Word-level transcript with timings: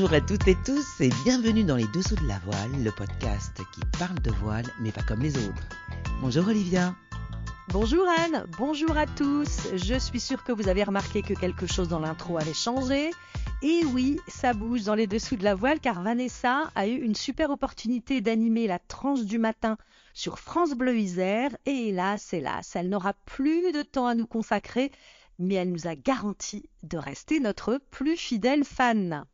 Bonjour 0.00 0.14
à 0.14 0.20
toutes 0.20 0.46
et 0.46 0.56
tous 0.64 1.00
et 1.00 1.10
bienvenue 1.24 1.64
dans 1.64 1.74
les 1.74 1.88
Dessous 1.88 2.14
de 2.14 2.28
la 2.28 2.38
voile, 2.38 2.84
le 2.84 2.92
podcast 2.92 3.60
qui 3.74 3.80
parle 3.98 4.20
de 4.20 4.30
voile 4.30 4.66
mais 4.78 4.92
pas 4.92 5.02
comme 5.02 5.22
les 5.22 5.36
autres. 5.36 5.68
Bonjour 6.20 6.46
Olivia. 6.46 6.94
Bonjour 7.70 8.06
Anne, 8.16 8.46
bonjour 8.58 8.96
à 8.96 9.06
tous. 9.06 9.66
Je 9.74 9.98
suis 9.98 10.20
sûre 10.20 10.44
que 10.44 10.52
vous 10.52 10.68
avez 10.68 10.84
remarqué 10.84 11.22
que 11.22 11.34
quelque 11.34 11.66
chose 11.66 11.88
dans 11.88 11.98
l'intro 11.98 12.38
avait 12.38 12.54
changé. 12.54 13.10
Et 13.60 13.84
oui, 13.86 14.20
ça 14.28 14.52
bouge 14.52 14.84
dans 14.84 14.94
les 14.94 15.08
dessous 15.08 15.34
de 15.34 15.42
la 15.42 15.56
voile 15.56 15.80
car 15.80 16.00
Vanessa 16.00 16.70
a 16.76 16.86
eu 16.86 16.94
une 16.94 17.16
super 17.16 17.50
opportunité 17.50 18.20
d'animer 18.20 18.68
la 18.68 18.78
tranche 18.78 19.22
du 19.22 19.40
matin 19.40 19.76
sur 20.14 20.38
France 20.38 20.74
Bleu 20.74 20.96
Isère 20.96 21.50
et 21.66 21.88
hélas, 21.88 22.32
hélas, 22.32 22.76
elle 22.76 22.88
n'aura 22.88 23.14
plus 23.24 23.72
de 23.72 23.82
temps 23.82 24.06
à 24.06 24.14
nous 24.14 24.28
consacrer, 24.28 24.92
mais 25.40 25.54
elle 25.54 25.72
nous 25.72 25.88
a 25.88 25.96
garanti 25.96 26.70
de 26.84 26.98
rester 26.98 27.40
notre 27.40 27.80
plus 27.90 28.16
fidèle 28.16 28.62
fan. 28.62 29.26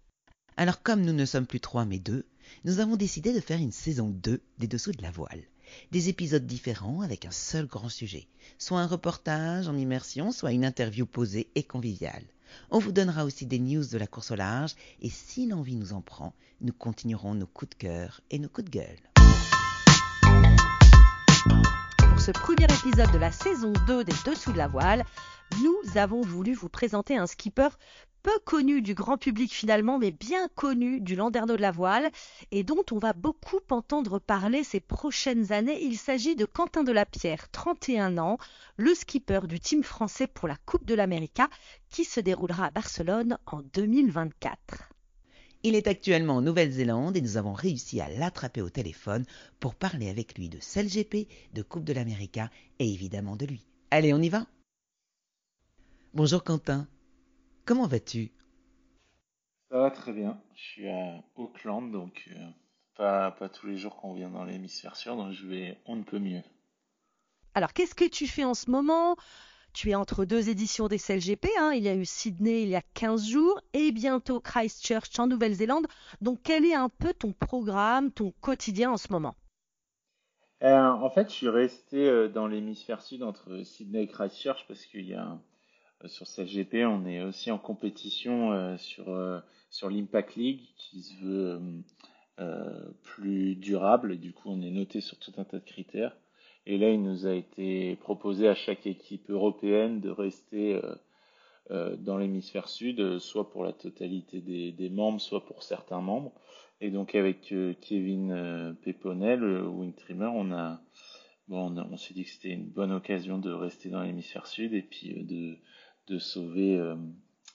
Alors 0.57 0.83
comme 0.83 1.03
nous 1.03 1.13
ne 1.13 1.25
sommes 1.25 1.47
plus 1.47 1.59
trois 1.59 1.85
mais 1.85 1.99
deux, 1.99 2.25
nous 2.65 2.79
avons 2.79 2.95
décidé 2.95 3.33
de 3.33 3.41
faire 3.41 3.59
une 3.59 3.73
saison 3.73 4.09
2 4.09 4.41
des 4.59 4.69
Dessous 4.69 4.93
de 4.93 5.03
la 5.03 5.11
voile. 5.11 5.43
Des 5.91 6.09
épisodes 6.09 6.47
différents 6.47 7.01
avec 7.01 7.25
un 7.25 7.33
seul 7.33 7.67
grand 7.67 7.89
sujet, 7.89 8.29
soit 8.59 8.79
un 8.79 8.87
reportage 8.87 9.67
en 9.67 9.77
immersion, 9.77 10.31
soit 10.31 10.53
une 10.53 10.65
interview 10.65 11.07
posée 11.07 11.49
et 11.57 11.65
conviviale. 11.65 12.23
On 12.71 12.79
vous 12.79 12.93
donnera 12.93 13.25
aussi 13.25 13.47
des 13.47 13.59
news 13.59 13.85
de 13.85 13.99
la 13.99 14.07
course 14.07 14.31
au 14.31 14.37
large 14.37 14.77
et 15.03 15.11
si 15.11 15.49
l'envie 15.49 15.75
nous 15.75 15.93
en 15.93 16.03
prend, 16.03 16.35
nous 16.61 16.73
continuerons 16.73 17.35
nos 17.35 17.47
coups 17.47 17.71
de 17.71 17.75
cœur 17.75 18.21
et 18.31 18.39
nos 18.39 18.49
coups 18.49 18.71
de 18.71 18.79
gueule. 18.79 19.01
Pour 21.99 22.21
ce 22.21 22.31
premier 22.31 22.67
épisode 22.67 23.11
de 23.11 23.19
la 23.19 23.33
saison 23.33 23.73
2 23.89 24.05
des 24.05 24.13
Dessous 24.25 24.53
de 24.53 24.59
la 24.59 24.69
voile, 24.69 25.05
nous 25.65 25.99
avons 25.99 26.21
voulu 26.21 26.55
vous 26.55 26.69
présenter 26.69 27.17
un 27.17 27.27
skipper 27.27 27.71
peu 28.25 28.39
connu 28.47 28.81
du 28.81 28.95
grand 28.95 29.19
public 29.19 29.53
finalement, 29.53 29.99
mais 29.99 30.11
bien 30.11 30.49
connu 30.55 31.01
du 31.01 31.15
Landerneau 31.15 31.57
de 31.57 31.61
la 31.61 31.71
voile, 31.71 32.11
et 32.51 32.65
dont 32.65 32.83
on 32.91 32.99
va 32.99 33.13
beaucoup 33.13 33.61
entendre 33.69 34.19
parler 34.19 34.65
ces 34.65 34.81
prochaines 34.81 35.53
années. 35.53 35.85
Il 35.85 35.99
s'agit 35.99 36.35
de 36.35 36.47
Quentin 36.47 36.85
Delapierre, 36.85 37.51
31 37.51 38.17
ans, 38.17 38.39
le 38.79 38.95
skipper 38.95 39.41
du 39.47 39.61
team 39.61 39.83
français 39.83 40.27
pour 40.27 40.49
la 40.49 40.57
Coupe 40.57 40.87
de 40.87 40.95
l'América, 40.95 41.51
qui 41.91 42.05
se 42.05 42.19
déroulera 42.19 42.67
à 42.67 42.71
Barcelone 42.71 43.37
en 43.45 43.61
2024. 43.75 44.91
Il 45.63 45.75
est 45.75 45.87
actuellement 45.87 46.37
en 46.37 46.43
Nouvelle-Zélande 46.43 47.19
et 47.19 47.21
nous 47.21 47.37
avons 47.37 47.53
réussi 47.53 48.01
à 48.01 48.09
l'attraper 48.09 48.63
au 48.63 48.71
téléphone 48.71 49.27
pour 49.61 49.75
parler 49.75 50.09
avec 50.09 50.39
lui 50.39 50.49
de 50.49 50.59
CLGP, 50.59 51.29
de 51.53 51.63
Coupe 51.63 51.85
de 51.85 51.93
l'América 51.93 52.49
et 52.79 52.91
évidemment 52.91 53.37
de 53.37 53.45
lui. 53.45 53.67
Allez, 53.91 54.15
on 54.15 54.23
y 54.23 54.31
va? 54.31 54.47
Bonjour 56.15 56.43
Quentin. 56.43 56.89
Comment 57.67 57.87
vas-tu? 57.87 58.33
Ça 59.71 59.77
va 59.79 59.91
très 59.91 60.15
bien. 60.15 60.41
Je 60.55 60.63
suis 60.63 60.89
à 60.89 61.23
Auckland, 61.35 61.93
donc 61.93 62.31
euh, 62.35 62.49
pas, 62.97 63.31
pas 63.33 63.51
tous 63.51 63.67
les 63.67 63.77
jours 63.77 63.97
qu'on 63.97 64.15
vient 64.15 64.31
dans 64.31 64.45
l'hémisphère 64.45 64.97
sud, 64.97 65.13
donc 65.13 65.33
je 65.33 65.47
vais 65.47 65.79
on 65.85 65.97
ne 65.97 66.03
peut 66.03 66.19
mieux. 66.19 66.43
Alors, 67.55 67.73
qu'est-ce 67.73 67.97
que 67.97 68.05
tu 68.09 68.29
fais 68.29 68.45
en 68.45 68.55
ce 68.55 68.71
moment? 68.71 69.17
Tu 69.73 69.91
es 69.91 69.95
entre 69.97 70.25
deux 70.27 70.51
éditions 70.51 70.89
des 70.89 70.99
CLGP. 70.99 71.49
Hein. 71.59 71.73
Il 71.75 71.83
y 71.85 71.89
a 71.89 71.95
eu 71.97 72.05
Sydney 72.05 72.63
il 72.65 72.69
y 72.71 72.77
a 72.77 72.83
15 72.95 73.29
jours 73.29 73.61
et 73.75 73.93
bientôt 73.93 74.41
Christchurch 74.41 75.19
en 75.19 75.29
Nouvelle-Zélande. 75.29 75.87
Donc, 76.21 76.41
quel 76.45 76.65
est 76.67 76.75
un 76.75 76.91
peu 76.91 77.15
ton 77.15 77.33
programme, 77.33 78.13
ton 78.13 78.33
quotidien 78.43 78.93
en 78.93 78.99
ce 78.99 79.13
moment? 79.13 79.37
Euh, 80.65 80.89
en 80.91 81.11
fait, 81.11 81.29
je 81.31 81.35
suis 81.35 81.49
resté 81.49 82.09
euh, 82.09 82.29
dans 82.29 82.49
l'hémisphère 82.49 83.03
sud 83.03 83.23
entre 83.23 83.63
Sydney 83.63 84.03
et 84.03 84.07
Christchurch 84.09 84.65
parce 84.67 84.85
qu'il 84.87 85.07
y 85.07 85.15
a 85.15 85.23
un- 85.25 85.43
sur 86.07 86.27
CLGP, 86.27 86.85
on 86.87 87.07
est 87.07 87.23
aussi 87.23 87.51
en 87.51 87.59
compétition 87.59 88.53
euh, 88.53 88.77
sur, 88.77 89.09
euh, 89.09 89.41
sur 89.71 89.91
l'Impact 89.91 90.37
League 90.37 90.63
qui 90.77 91.03
se 91.03 91.15
veut 91.23 91.51
euh, 91.51 91.61
euh, 92.41 92.91
plus 93.03 93.57
durable. 93.57 94.13
Et 94.13 94.19
du 94.19 94.33
coup, 94.33 94.51
on 94.51 94.61
est 94.61 94.71
noté 94.71 95.01
sur 95.01 95.19
tout 95.19 95.33
un 95.39 95.45
tas 95.45 95.59
de 95.59 95.65
critères. 95.65 96.17
Et 96.67 96.79
là, 96.79 96.91
il 96.91 97.03
nous 97.03 97.27
a 97.27 97.35
été 97.35 97.97
proposé 97.97 98.49
à 98.49 98.55
chaque 98.55 98.87
équipe 98.87 99.31
européenne 99.31 100.01
de 100.01 100.11
rester 100.11 100.75
euh, 100.75 100.95
euh, 101.71 101.97
dans 101.97 102.19
l'hémisphère 102.19 102.69
sud, 102.69 103.01
euh, 103.01 103.19
soit 103.19 103.51
pour 103.51 103.65
la 103.65 103.73
totalité 103.73 104.41
des, 104.41 104.91
membres, 104.91 105.21
soit 105.21 105.47
pour 105.47 105.63
certains 105.63 106.01
membres. 106.01 106.33
Et 106.81 106.91
donc 106.91 107.15
avec 107.15 107.53
euh, 107.53 107.75
Kevin 107.81 108.33
euh, 108.33 108.73
Peponel, 108.83 109.41
le 109.41 109.67
wing 109.67 109.95
trimmer, 109.95 110.31
on 110.35 110.53
a 110.53 110.83
bon, 111.49 111.75
on, 111.79 111.97
s'est 111.97 112.13
dit 112.13 112.25
que 112.25 112.31
c'était 112.31 112.51
une 112.51 112.69
bonne 112.69 112.93
occasion 112.93 113.39
de 113.39 113.51
rester 113.51 113.89
dans 113.89 114.03
l'hémisphère 114.03 114.47
sud 114.47 114.75
et 114.75 114.83
puis 114.83 115.13
euh, 115.13 115.23
de, 115.23 115.57
de 116.09 116.19
sauver 116.19 116.77
euh, 116.77 116.97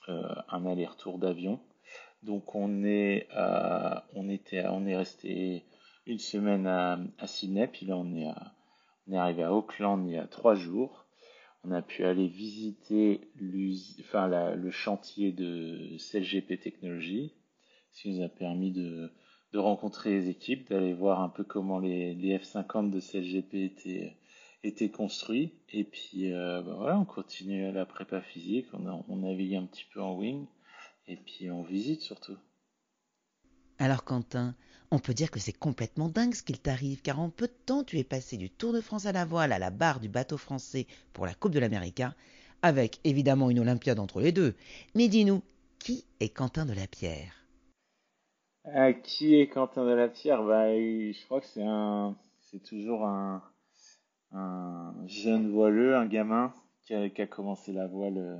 euh, 0.08 0.34
un 0.48 0.66
aller-retour 0.66 1.18
d'avion. 1.18 1.60
Donc 2.22 2.54
on 2.54 2.84
est 2.84 3.28
on 4.14 4.28
était 4.28 4.66
on 4.66 4.86
est 4.86 4.96
resté 4.96 5.64
une 6.06 6.18
semaine 6.18 6.66
à, 6.66 6.98
Sydney, 7.26 7.66
puis 7.66 7.86
là 7.86 7.96
on 7.96 8.14
est 8.14 9.16
arrivé 9.16 9.42
à 9.42 9.54
Auckland 9.54 10.06
il 10.06 10.12
y 10.12 10.18
a 10.18 10.26
trois 10.26 10.54
jours. 10.54 11.06
On 11.64 11.72
a 11.72 11.80
pu 11.80 12.04
aller 12.04 12.26
visiter 12.26 13.30
le 13.36 14.70
chantier 14.70 15.32
de 15.32 15.96
CLGP 15.96 16.60
Technologies, 16.60 17.32
ce 17.92 18.02
qui 18.02 18.10
nous 18.12 18.22
a 18.22 18.28
permis 18.28 18.70
de, 18.72 19.10
de 19.52 19.58
rencontrer 19.58 20.10
les 20.10 20.28
équipes, 20.28 20.70
d'aller 20.70 20.94
voir 20.94 21.20
un 21.20 21.28
peu 21.28 21.44
comment 21.44 21.78
les, 21.78 22.14
les 22.14 22.38
F50 22.38 22.90
de 22.90 23.00
CLGP 23.00 23.54
étaient, 23.54 24.16
étaient 24.64 24.90
construits. 24.90 25.52
Et 25.70 25.84
puis 25.84 26.32
euh, 26.32 26.62
bah 26.62 26.74
voilà, 26.76 26.98
on 26.98 27.04
continue 27.04 27.72
la 27.72 27.86
prépa 27.86 28.20
physique, 28.22 28.66
on, 28.72 28.86
a- 28.86 29.04
on 29.08 29.16
navigue 29.16 29.56
un 29.56 29.66
petit 29.66 29.86
peu 29.92 30.00
en 30.02 30.14
wing, 30.16 30.46
et 31.08 31.16
puis 31.16 31.50
on 31.50 31.62
visite 31.62 32.02
surtout. 32.02 32.36
Alors 33.80 34.04
Quentin, 34.04 34.54
on 34.92 35.00
peut 35.00 35.12
dire 35.14 35.30
que 35.32 35.40
c'est 35.40 35.52
complètement 35.52 36.08
dingue 36.08 36.34
ce 36.34 36.42
qu'il 36.44 36.60
t'arrive, 36.60 37.02
car 37.02 37.18
en 37.18 37.30
peu 37.30 37.48
de 37.48 37.52
temps 37.66 37.82
tu 37.82 37.98
es 37.98 38.04
passé 38.04 38.36
du 38.36 38.48
Tour 38.48 38.72
de 38.72 38.80
France 38.80 39.06
à 39.06 39.12
la 39.12 39.24
voile 39.24 39.50
à 39.52 39.58
la 39.58 39.70
barre 39.70 39.98
du 40.00 40.08
bateau 40.08 40.36
français 40.36 40.86
pour 41.12 41.26
la 41.26 41.34
Coupe 41.34 41.52
de 41.52 41.58
l'América, 41.58 42.14
avec 42.62 43.00
évidemment 43.04 43.50
une 43.50 43.58
Olympiade 43.60 43.98
entre 43.98 44.20
les 44.20 44.30
deux. 44.32 44.54
Mais 44.94 45.08
dis-nous, 45.08 45.42
qui 45.80 46.04
est 46.20 46.28
Quentin 46.28 46.64
Delapierre 46.66 47.44
Ah, 48.64 48.92
qui 48.94 49.34
est 49.38 49.48
Quentin 49.48 49.84
Delapierre? 49.84 50.42
Bah, 50.42 50.74
il- 50.74 51.12
je 51.12 51.24
crois 51.26 51.40
que 51.40 51.46
c'est 51.46 51.62
un, 51.66 52.16
c'est 52.40 52.62
toujours 52.62 53.04
un, 53.06 53.42
un 54.32 54.94
jeune 55.06 55.50
voileux, 55.50 55.96
un 55.96 56.06
gamin 56.06 56.52
qui 56.82 56.94
a, 56.94 57.08
qui 57.08 57.22
a 57.22 57.26
commencé 57.26 57.72
la 57.72 57.86
voile 57.86 58.18
euh, 58.18 58.36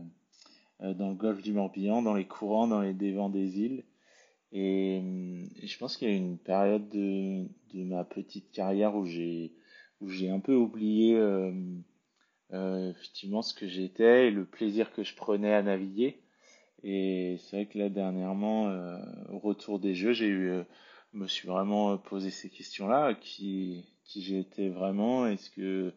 euh, 0.83 0.95
dans 0.95 1.11
le 1.11 1.15
golfe 1.17 1.43
du 1.43 1.53
Morbihan, 1.53 2.03
dans 2.03 2.15
les 2.15 2.27
courants, 2.27 2.69
dans 2.69 2.81
les 2.81 2.95
dévents 2.95 3.31
des 3.31 3.61
îles. 3.61 3.85
Et, 4.53 4.99
hum, 5.01 5.49
et 5.63 5.67
je 5.67 5.79
pense 5.79 5.97
qu'il 5.97 6.09
y 6.09 6.13
a 6.13 6.17
une 6.17 6.39
période 6.39 6.89
de, 6.89 7.45
de 7.75 7.85
ma 7.85 8.05
petite 8.05 8.51
carrière 8.53 8.97
où 8.97 9.05
j'ai, 9.07 9.53
où 10.01 10.09
j'ai 10.09 10.31
un 10.31 10.41
peu 10.41 10.55
oublié 10.55 11.17
euh, 11.17 11.53
euh, 12.53 12.91
effectivement 12.91 13.43
ce 13.43 13.55
que 13.55 13.69
j'étais 13.69 14.29
et 14.29 14.31
le 14.31 14.45
plaisir 14.45 14.93
que 14.93 15.05
je 15.05 15.15
prenais 15.15 15.53
à 15.55 15.63
naviguer. 15.63 16.21
Et 16.83 17.37
c'est 17.39 17.57
vrai 17.57 17.67
que 17.67 17.79
là, 17.79 17.89
dernièrement, 17.89 18.69
euh, 18.69 18.97
au 19.31 19.39
retour 19.39 19.79
des 19.79 19.95
jeux, 19.95 20.13
j'ai 20.13 20.27
eu, 20.27 20.49
euh, 20.51 20.65
me 21.13 21.27
suis 21.27 21.49
vraiment 21.49 21.93
euh, 21.93 21.97
posé 21.97 22.31
ces 22.31 22.49
questions-là. 22.49 23.15
Qui, 23.15 23.85
qui 24.11 24.23
j'étais 24.23 24.69
vraiment? 24.69 25.27
Est-ce 25.27 25.51
que, 25.51 25.93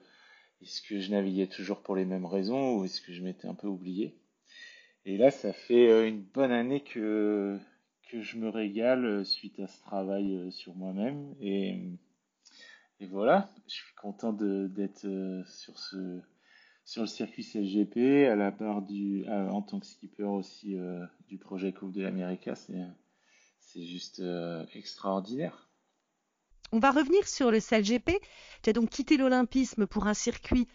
est-ce 0.62 0.82
que 0.84 1.00
je 1.00 1.12
naviguais 1.12 1.48
toujours 1.48 1.82
pour 1.82 1.96
les 1.96 2.06
mêmes 2.06 2.26
raisons 2.26 2.78
ou 2.78 2.86
est-ce 2.86 3.02
que 3.02 3.12
je 3.12 3.24
m'étais 3.24 3.48
un 3.48 3.56
peu 3.56 3.68
oublié? 3.68 4.16
Et 5.06 5.18
là, 5.18 5.32
ça 5.32 5.52
fait 5.52 5.90
euh, 5.90 6.08
une 6.08 6.22
bonne 6.22 6.52
année 6.52 6.82
que, 6.82 7.58
que 8.10 8.22
je 8.22 8.38
me 8.38 8.50
régale 8.50 9.06
euh, 9.06 9.24
suite 9.24 9.60
à 9.60 9.68
ce 9.68 9.82
travail 9.82 10.36
euh, 10.36 10.52
sur 10.52 10.76
moi-même. 10.76 11.34
Et, 11.42 11.76
et 13.00 13.08
voilà, 13.08 13.50
je 13.68 13.74
suis 13.74 13.96
content 13.96 14.32
d'être 14.32 15.08
sur 15.48 15.78
ce, 15.80 16.22
sur 16.86 17.02
le 17.02 17.08
circuit 17.08 17.44
CLGP, 17.44 18.28
à 18.28 18.36
la 18.36 18.52
barre 18.52 18.84
du, 18.84 19.26
en 19.28 19.62
tant 19.62 19.80
que 19.80 19.86
skipper 19.86 20.24
aussi 20.24 20.78
du 21.28 21.38
projet 21.38 21.74
Coupe 21.74 21.92
de 21.92 22.02
l'América, 22.02 22.56
c'est, 22.56 23.84
juste 23.84 24.24
extraordinaire. 24.74 25.73
On 26.74 26.80
va 26.80 26.90
revenir 26.90 27.28
sur 27.28 27.52
le 27.52 27.60
CLGP. 27.60 28.20
Tu 28.64 28.70
as 28.72 28.74
donc 28.74 28.90
quitté 28.90 29.16
l'Olympisme 29.16 29.86
pour 29.86 30.08
un 30.08 30.16
circuit 30.16 30.68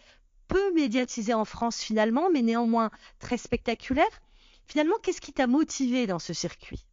peu 0.46 0.72
médiatisé 0.72 1.34
en 1.34 1.44
France 1.44 1.82
finalement, 1.82 2.30
mais 2.30 2.42
néanmoins 2.42 2.92
très 3.18 3.36
spectaculaire. 3.36 4.06
Finalement, 4.68 4.94
qu'est-ce 5.02 5.20
qui 5.20 5.32
t'a 5.32 5.48
motivé 5.48 6.06
dans 6.06 6.20
ce 6.20 6.32
circuit? 6.32 6.86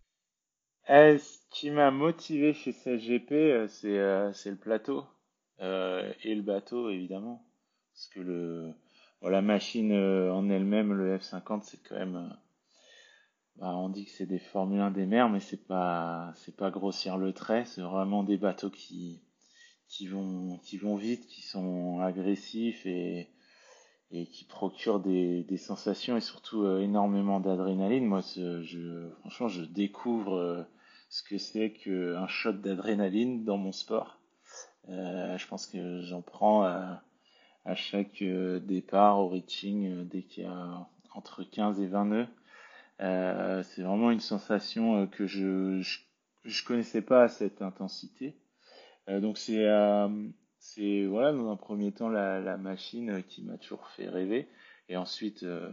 Euh, 0.89 1.19
ce 1.19 1.37
qui 1.51 1.69
m'a 1.69 1.91
motivé 1.91 2.53
chez 2.53 2.73
CLGP, 2.73 3.31
euh, 3.31 3.67
c'est 3.67 3.99
euh, 3.99 4.33
c'est 4.33 4.49
le 4.49 4.57
plateau 4.57 5.05
et 5.59 6.35
le 6.35 6.41
bateau 6.41 6.89
évidemment, 6.89 7.45
parce 7.93 8.07
que 8.07 8.71
la 9.21 9.41
machine 9.41 9.93
en 9.93 10.49
elle-même, 10.49 10.93
le 10.93 11.15
F50, 11.17 11.61
c'est 11.63 11.81
quand 11.87 11.95
même, 11.95 12.35
bah, 13.57 13.73
on 13.75 13.89
dit 13.89 14.05
que 14.05 14.11
c'est 14.11 14.25
des 14.25 14.39
Formule 14.39 14.81
1 14.81 14.91
des 14.91 15.05
mers, 15.05 15.29
mais 15.29 15.39
c'est 15.39 15.65
pas 15.67 16.33
c'est 16.35 16.55
pas 16.55 16.71
grossir 16.71 17.17
le 17.17 17.33
trait, 17.33 17.65
c'est 17.65 17.81
vraiment 17.81 18.23
des 18.23 18.37
bateaux 18.37 18.69
qui 18.69 19.21
vont 20.07 20.95
vite, 20.97 21.25
qui 21.27 21.41
sont 21.41 21.99
agressifs 22.01 22.85
et 22.85 23.29
qui 24.11 24.45
procurent 24.45 24.99
des, 24.99 25.57
sensations 25.57 26.17
et 26.17 26.21
surtout 26.21 26.63
euh, 26.63 26.81
énormément 26.81 27.39
d'adrénaline. 27.39 28.05
Moi, 28.05 28.21
je, 28.35 29.09
franchement, 29.19 29.47
je 29.47 29.63
découvre 29.63 30.35
euh, 30.35 30.63
ce 31.09 31.23
que 31.23 31.37
c'est 31.37 31.73
qu'un 31.73 32.27
shot 32.27 32.53
d'adrénaline 32.53 33.43
dans 33.43 33.57
mon 33.57 33.71
sport. 33.71 34.19
je 34.87 35.47
pense 35.47 35.67
que 35.67 36.01
j'en 36.01 36.21
prends 36.21 36.63
à, 36.63 37.01
chaque 37.75 38.23
départ 38.23 39.19
au 39.19 39.27
reaching 39.29 40.07
dès 40.07 40.23
qu'il 40.23 40.43
y 40.43 40.47
a 40.47 40.87
entre 41.13 41.43
15 41.43 41.79
et 41.81 41.87
20 41.87 42.05
nœuds. 42.05 42.27
C'est 42.99 43.81
vraiment 43.81 44.11
une 44.11 44.19
sensation 44.19 45.07
que 45.07 45.27
je, 45.27 45.81
je, 46.43 46.65
connaissais 46.65 47.01
pas 47.01 47.23
à 47.23 47.27
cette 47.27 47.61
intensité. 47.61 48.35
donc 49.07 49.37
c'est 49.37 49.65
c'est 50.65 51.05
voilà 51.05 51.31
dans 51.31 51.51
un 51.51 51.55
premier 51.55 51.91
temps 51.91 52.09
la, 52.09 52.39
la 52.39 52.57
machine 52.57 53.23
qui 53.27 53.43
m'a 53.43 53.57
toujours 53.57 53.87
fait 53.89 54.09
rêver 54.09 54.47
et 54.89 54.97
ensuite 54.97 55.43
euh, 55.43 55.69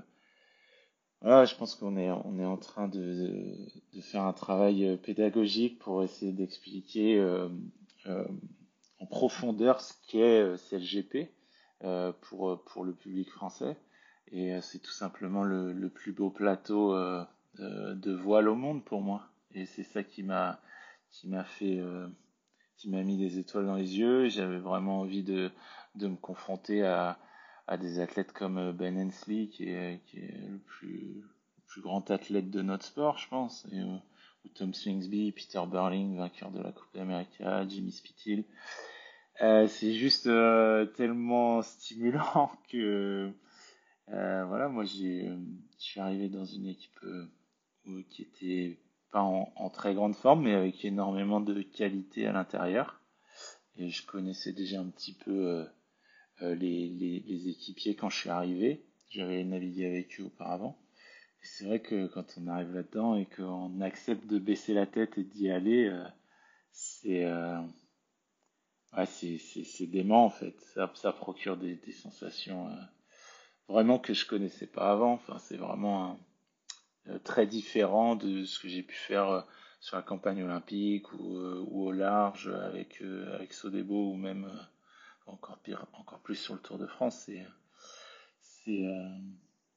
voilà 1.23 1.47
je 1.47 1.55
pense 1.55 1.75
qu'on 1.75 1.97
est 1.97 2.11
on 2.11 2.39
est 2.39 2.45
en 2.45 2.59
train 2.59 2.89
de, 2.89 3.57
de, 3.95 4.01
faire 4.03 4.25
un 4.25 4.35
travail 4.35 4.87
euh, 4.87 4.97
pédagogique 4.97 5.79
pour 5.79 6.03
essayer 6.03 6.33
d'expliquer 6.33 7.19
euh, 7.19 7.49
euh, 8.07 8.27
en 8.99 9.07
profondeur 9.07 9.81
ce 9.81 9.95
qu'est 10.09 10.57
CLGP 10.69 11.31
euh, 11.85 12.13
pour 12.21 12.63
pour 12.65 12.85
le 12.85 12.93
public 12.93 13.31
français 13.31 13.79
et 14.29 14.61
c'est 14.63 14.79
tout 14.79 14.93
simplement 14.93 15.45
le, 15.45 15.73
le, 15.73 15.89
plus 15.89 16.13
beau 16.13 16.31
plateau 16.31 16.97
de 17.59 18.15
voile 18.15 18.49
au 18.49 18.55
monde 18.55 18.85
pour 18.85 19.03
moi 19.03 19.29
et 19.55 19.67
c'est 19.67 19.83
ça 19.83 20.03
qui 20.03 20.23
m'a 20.23 20.61
qui 21.11 21.29
m'a 21.29 21.45
fait 21.45 21.83
qui 22.83 22.91
m'a 22.91 23.03
mis 23.03 23.17
des 23.17 23.39
étoiles 23.39 23.67
dans 23.67 23.77
les 23.77 23.99
yeux. 23.99 24.29
J'avais 24.29 24.59
vraiment 24.59 25.01
envie 25.01 25.23
de, 25.23 25.51
de 25.95 26.09
me 26.09 26.17
confronter 26.17 26.85
à, 26.85 27.19
à 27.69 27.77
des 27.77 28.01
athlètes 28.01 28.33
comme 28.33 28.59
euh, 28.59 28.73
Ben 28.73 28.99
Hensley, 28.99 29.47
qui 29.47 29.69
est, 29.69 30.01
qui 30.07 30.19
est 30.19 30.49
le, 30.49 30.59
plus, 30.59 31.23
plus 31.69 31.81
grand 31.81 32.11
athlète 32.11 32.51
de 32.51 32.61
notre 32.61 32.85
sport, 32.85 33.19
je 33.19 33.29
pense, 33.29 33.67
et, 33.73 33.79
euh, 33.79 33.97
ou 34.45 34.49
Tom 34.49 34.75
Swingsby, 34.75 35.31
Peter 35.31 35.63
Burling, 35.71 36.17
vainqueur 36.17 36.51
de 36.51 36.61
la 36.61 36.73
Coupe 36.73 36.93
d'Amérique, 36.95 37.41
Jimmy 37.69 37.93
Spithill. 37.93 38.45
Euh, 39.41 39.69
c'est 39.69 39.93
juste 39.93 40.27
euh, 40.27 40.85
tellement 40.87 41.63
stimulant 41.63 42.51
que 42.69 43.31
euh, 44.13 44.45
voilà, 44.47 44.69
moi 44.69 44.85
j'ai, 44.85 45.29
je 45.79 45.85
suis 45.85 46.01
arrivé 46.01 46.29
dans 46.29 46.45
une 46.45 46.67
équipe 46.67 47.01
qui 48.11 48.23
était 48.23 48.79
pas 49.13 49.23
en, 49.23 49.71
très 49.71 49.95
grande 49.95 50.17
forme, 50.17 50.45
mais 50.45 50.55
avec 50.55 50.85
énormément 50.85 51.41
de 51.41 51.63
qualité 51.63 52.27
à 52.27 52.33
l'intérieur. 52.33 53.01
Et 53.77 53.91
je 53.91 54.05
connaissais 54.07 54.53
déjà 54.53 54.81
un 54.81 54.89
petit 54.89 55.15
peu 55.15 55.31
euh, 55.31 55.65
euh, 56.43 56.55
les, 56.55 56.89
les, 56.89 57.49
équipiers 57.49 57.95
quand 57.95 58.09
je 58.09 58.19
suis 58.19 58.31
arrivé. 58.31 58.85
J'avais 59.11 59.45
navigué 59.45 59.87
avec 59.87 60.19
eux 60.19 60.25
auparavant. 60.25 60.79
C'est 61.43 61.67
vrai 61.67 61.81
que 61.81 62.07
quand 62.07 62.25
on 62.39 62.47
arrive 62.47 62.73
là-dedans 62.73 63.17
et 63.17 63.27
qu'on 63.27 63.81
accepte 63.81 64.27
de 64.27 64.39
baisser 64.39 64.75
la 64.75 64.87
tête 64.87 65.19
et 65.19 65.25
d'y 65.25 65.51
aller, 65.51 65.87
euh, 65.89 66.05
c'est 66.71 67.27
ouais, 68.97 69.07
c'est 69.07 69.87
dément 69.87 70.25
en 70.25 70.31
fait. 70.31 70.59
Ça, 70.75 70.91
ça 70.95 71.13
procure 71.13 71.57
des 71.57 71.79
sensations 71.93 72.69
vraiment 73.73 73.99
que 73.99 74.15
je 74.15 74.27
connaissais 74.27 74.67
pas 74.67 74.93
avant. 74.93 75.15
Enfin, 75.15 75.39
c'est 75.39 75.57
vraiment 75.57 76.05
un, 76.05 76.19
euh, 77.09 77.19
très 77.19 77.47
différent 77.47 78.17
de 78.17 78.45
ce 78.45 78.59
que 78.61 78.69
j'ai 78.69 78.83
pu 78.83 78.95
faire 78.95 79.29
euh, 79.31 79.41
sur 79.81 79.97
la 79.97 80.03
campagne 80.03 80.43
olympique 80.43 81.13
ou, 81.15 81.37
euh, 81.37 81.65
ou 81.69 81.87
au 81.87 81.93
large 81.93 82.49
avec, 82.49 83.03
avec 83.35 83.53
Sodebo 83.53 84.13
ou 84.13 84.17
même 84.17 84.49
encore 85.27 85.59
pire, 85.59 85.87
encore 85.95 86.21
plus 86.21 86.37
sur 86.37 86.55
le 86.55 86.61
Tour 86.61 86.79
de 86.79 86.87
France. 86.87 87.25
C'est, 87.27 87.45
c'est, 88.41 88.87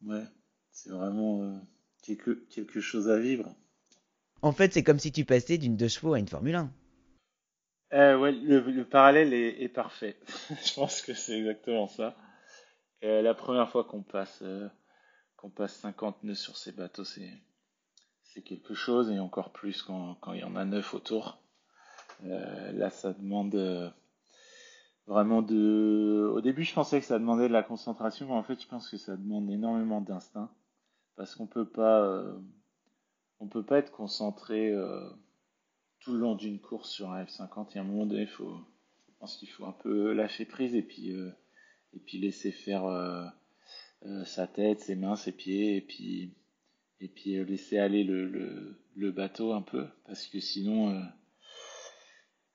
ouais, 0.04 0.24
c'est 0.72 0.92
vraiment 0.92 1.60
quelque, 2.04 2.46
quelque 2.50 2.82
chose 2.82 3.10
à 3.10 3.18
vivre. 3.18 3.56
En 4.44 4.52
fait, 4.52 4.74
c'est 4.74 4.84
comme 4.84 5.00
si 5.00 5.12
tu 5.12 5.26
passais 5.26 5.58
d'une 5.58 5.76
deux 5.76 5.88
chevaux 5.88 6.14
à 6.14 6.20
une 6.20 6.28
Formule 6.28 6.56
1. 6.56 6.72
Euh, 7.94 8.18
ouais, 8.18 8.32
le, 8.32 8.60
le 8.60 8.86
parallèle 8.86 9.34
est, 9.34 9.64
est 9.64 9.70
parfait. 9.70 10.18
Je 10.66 10.74
pense 10.74 11.02
que 11.02 11.14
c'est 11.14 11.40
exactement 11.40 11.88
ça. 11.88 12.16
Euh, 13.04 13.22
la 13.22 13.34
première 13.34 13.70
fois 13.70 13.84
qu'on 13.84 14.02
passe 14.02 14.42
euh, 14.42 14.68
qu'on 15.36 15.50
passe 15.50 15.76
50 15.78 16.24
nœuds 16.24 16.36
sur 16.36 16.58
ces 16.58 16.72
bateaux, 16.72 17.04
c'est 17.04 17.42
quelque 18.44 18.74
chose, 18.74 19.10
et 19.12 19.20
encore 19.20 19.52
plus 19.52 19.82
quand, 19.82 20.18
il 20.34 20.40
y 20.40 20.44
en 20.44 20.56
a 20.56 20.66
9 20.66 20.94
autour. 20.94 21.42
Euh, 22.26 22.72
là, 22.74 22.90
ça 22.90 23.14
demande 23.14 23.56
vraiment 25.08 25.42
de... 25.42 26.30
Au 26.34 26.42
début, 26.42 26.64
je 26.64 26.74
pensais 26.74 27.00
que 27.00 27.06
ça 27.06 27.18
demandait 27.18 27.48
de 27.48 27.54
la 27.54 27.64
concentration, 27.64 28.28
mais 28.28 28.34
en 28.34 28.44
fait, 28.44 28.62
je 28.62 28.68
pense 28.68 28.90
que 28.90 28.98
ça 28.98 29.16
demande 29.16 29.50
énormément 29.50 30.02
d'instinct, 30.02 30.52
parce 31.16 31.36
qu'on 31.36 31.48
peut 31.48 31.68
pas... 31.68 32.24
On 33.40 33.48
peut 33.48 33.64
pas 33.64 33.78
être 33.78 33.92
concentré 33.92 34.74
tout 36.00 36.12
le 36.12 36.20
long 36.20 36.36
d'une 36.36 36.60
course 36.60 36.90
sur 36.90 37.12
un 37.12 37.24
F50. 37.24 37.68
Il 37.72 37.76
y 37.76 37.80
a 37.80 37.82
un 37.82 37.86
moment 37.86 38.06
donné, 38.06 38.26
faut, 38.26 38.58
je 39.08 39.14
pense 39.20 39.38
qu'il 39.38 39.50
faut 39.50 39.66
un 39.66 39.74
peu 39.74 40.12
lâcher 40.12 40.46
prise 40.46 40.76
et 40.76 40.82
puis, 40.82 41.16
et 41.96 42.00
puis 42.00 42.20
laisser 42.20 42.52
faire 42.52 42.86
euh, 42.86 43.26
euh, 44.06 44.26
sa 44.26 44.46
tête, 44.46 44.82
ses 44.82 44.96
mains, 44.96 45.16
ses 45.16 45.32
pieds, 45.32 45.78
et 45.78 45.82
puis, 45.82 46.34
et 47.00 47.08
puis 47.08 47.38
euh, 47.38 47.44
laisser 47.44 47.78
aller 47.80 48.04
le, 48.04 48.78
le, 48.96 49.12
bateau 49.12 49.54
un 49.54 49.62
peu, 49.62 49.88
parce 50.06 50.28
que 50.28 50.40
sinon, 50.40 50.90
euh, 50.90 51.02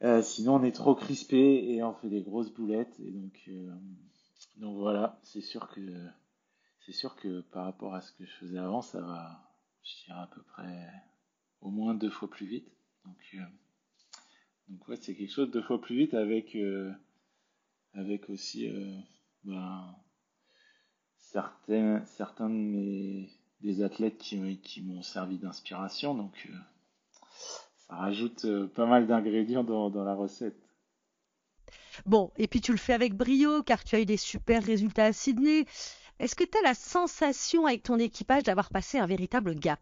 euh, 0.02 0.22
sinon 0.22 0.56
on 0.56 0.62
est 0.62 0.72
trop 0.72 0.94
crispé 0.94 1.64
et 1.72 1.82
on 1.82 1.94
fait 1.94 2.08
des 2.08 2.22
grosses 2.22 2.52
boulettes. 2.52 2.98
Et 3.00 3.10
donc, 3.10 3.42
euh, 3.48 3.72
donc 4.56 4.76
voilà, 4.76 5.18
c'est 5.22 5.40
sûr 5.40 5.68
que 5.70 5.80
c'est 6.86 6.92
sûr 6.92 7.16
que 7.16 7.40
par 7.40 7.64
rapport 7.64 7.94
à 7.94 8.00
ce 8.00 8.12
que 8.12 8.24
je 8.24 8.32
faisais 8.32 8.58
avant, 8.58 8.82
ça 8.82 9.00
va, 9.00 9.52
je 9.82 10.04
dirais 10.04 10.20
à 10.20 10.30
peu 10.32 10.42
près 10.42 10.88
au 11.62 11.70
moins 11.70 11.94
deux 11.94 12.10
fois 12.10 12.30
plus 12.30 12.46
vite. 12.46 12.70
Donc, 13.04 13.36
donc 14.68 14.88
ouais, 14.88 14.96
c'est 14.96 15.16
quelque 15.16 15.32
chose 15.32 15.50
deux 15.50 15.62
fois 15.62 15.80
plus 15.80 15.96
vite 15.96 16.14
avec 16.14 16.56
avec 17.94 18.30
aussi 18.30 18.70
ben, 19.44 19.94
certains, 21.18 22.04
certains 22.04 22.48
de 22.48 22.54
mes, 22.54 23.30
des 23.60 23.82
athlètes 23.82 24.18
qui, 24.18 24.58
qui 24.58 24.82
m'ont 24.82 25.02
servi 25.02 25.38
d'inspiration. 25.38 26.14
Donc, 26.14 26.48
euh, 26.48 26.54
ça 27.76 27.96
rajoute 27.96 28.44
euh, 28.44 28.66
pas 28.66 28.86
mal 28.86 29.06
d'ingrédients 29.06 29.64
dans, 29.64 29.90
dans 29.90 30.04
la 30.04 30.14
recette. 30.14 30.56
Bon, 32.06 32.30
et 32.36 32.48
puis 32.48 32.60
tu 32.60 32.72
le 32.72 32.78
fais 32.78 32.92
avec 32.92 33.14
brio 33.14 33.62
car 33.62 33.84
tu 33.84 33.96
as 33.96 34.00
eu 34.00 34.06
des 34.06 34.16
super 34.16 34.62
résultats 34.62 35.06
à 35.06 35.12
Sydney. 35.12 35.66
Est-ce 36.18 36.36
que 36.36 36.44
tu 36.44 36.56
as 36.58 36.62
la 36.62 36.74
sensation 36.74 37.66
avec 37.66 37.82
ton 37.82 37.98
équipage 37.98 38.44
d'avoir 38.44 38.70
passé 38.70 38.98
un 38.98 39.06
véritable 39.06 39.54
gap? 39.54 39.80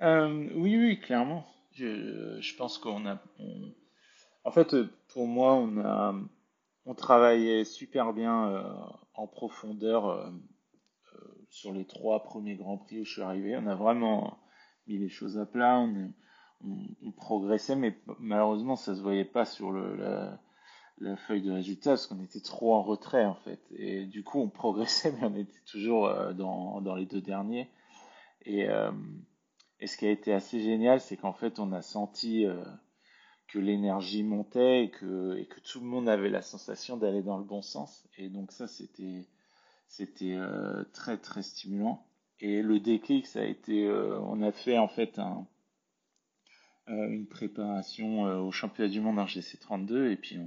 Euh, 0.00 0.48
Oui, 0.54 0.76
oui, 0.76 1.00
clairement. 1.00 1.46
Je, 1.72 2.38
je 2.40 2.56
pense 2.56 2.78
qu'on 2.78 3.06
a. 3.06 3.20
On... 3.38 3.72
En 4.44 4.50
fait, 4.50 4.74
pour 5.08 5.26
moi, 5.26 5.54
on 5.54 5.78
a. 5.78 6.14
On 6.86 6.94
travaillait 6.94 7.64
super 7.64 8.12
bien 8.12 8.48
euh, 8.48 8.62
en 9.14 9.26
profondeur 9.26 10.08
euh, 10.08 10.30
sur 11.50 11.72
les 11.72 11.84
trois 11.84 12.22
premiers 12.22 12.56
Grands 12.56 12.78
Prix 12.78 13.00
où 13.00 13.04
je 13.04 13.12
suis 13.12 13.22
arrivé. 13.22 13.56
On 13.56 13.66
a 13.66 13.74
vraiment 13.74 14.38
mis 14.86 14.98
les 14.98 15.08
choses 15.08 15.38
à 15.38 15.46
plat, 15.46 15.78
on, 15.78 16.12
progressait, 17.12 17.76
mais 17.76 17.96
malheureusement, 18.18 18.76
ça 18.76 18.94
se 18.94 19.00
voyait 19.00 19.24
pas 19.24 19.44
sur 19.44 19.72
la, 19.72 20.38
feuille 21.26 21.42
de 21.42 21.52
résultats 21.52 21.90
parce 21.90 22.06
qu'on 22.06 22.22
était 22.22 22.40
trop 22.40 22.74
en 22.74 22.82
retrait 22.82 23.24
en 23.24 23.36
fait. 23.36 23.60
Et 23.76 24.06
du 24.06 24.24
coup, 24.24 24.40
on 24.40 24.48
progressait, 24.48 25.12
mais 25.20 25.26
on 25.26 25.36
était 25.36 25.60
toujours 25.70 26.06
euh, 26.06 26.32
dans, 26.32 26.94
les 26.96 27.06
deux 27.06 27.20
derniers. 27.20 27.68
Et, 28.44 28.68
euh, 28.68 28.90
ce 29.84 29.96
qui 29.96 30.06
a 30.06 30.10
été 30.10 30.32
assez 30.32 30.60
génial, 30.60 31.00
c'est 31.00 31.16
qu'en 31.16 31.32
fait, 31.32 31.60
on 31.60 31.72
a 31.72 31.82
senti 31.82 32.46
euh, 32.46 32.64
que 33.48 33.58
l'énergie 33.58 34.22
montait 34.22 34.84
et 34.84 34.90
que, 34.90 35.42
tout 35.64 35.80
le 35.80 35.86
monde 35.86 36.08
avait 36.08 36.28
la 36.28 36.42
sensation 36.42 36.96
d'aller 36.96 37.22
dans 37.22 37.38
le 37.38 37.44
bon 37.44 37.62
sens. 37.62 38.06
Et 38.18 38.28
donc 38.28 38.52
ça, 38.52 38.68
c'était 38.68 39.26
euh, 40.22 40.84
très 40.92 41.16
très 41.16 41.42
stimulant. 41.42 42.06
Et 42.40 42.62
le 42.62 42.78
déclic, 42.78 43.26
ça 43.26 43.40
a 43.40 43.44
été, 43.44 43.86
euh, 43.86 44.20
on 44.20 44.42
a 44.42 44.52
fait 44.52 44.78
en 44.78 44.88
fait 44.88 45.18
euh, 45.18 47.08
une 47.08 47.26
préparation 47.26 48.22
au 48.46 48.52
championnat 48.52 48.90
du 48.90 49.00
monde 49.00 49.18
en 49.18 49.24
GC32 49.24 50.10
et 50.10 50.16
puis 50.16 50.38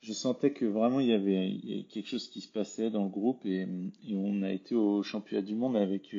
je 0.00 0.12
sentais 0.12 0.52
que 0.52 0.64
vraiment 0.64 1.00
il 1.00 1.08
y, 1.08 1.12
avait, 1.12 1.84
quelque 1.90 2.08
chose 2.08 2.28
qui 2.30 2.40
se 2.40 2.50
passait 2.50 2.90
dans 2.90 3.04
le 3.04 3.10
groupe 3.10 3.44
et, 3.44 3.66
on 4.12 4.42
a 4.42 4.50
été 4.50 4.74
au 4.74 5.02
championnat 5.02 5.42
du 5.42 5.54
monde 5.54 5.76
avec 5.76 6.16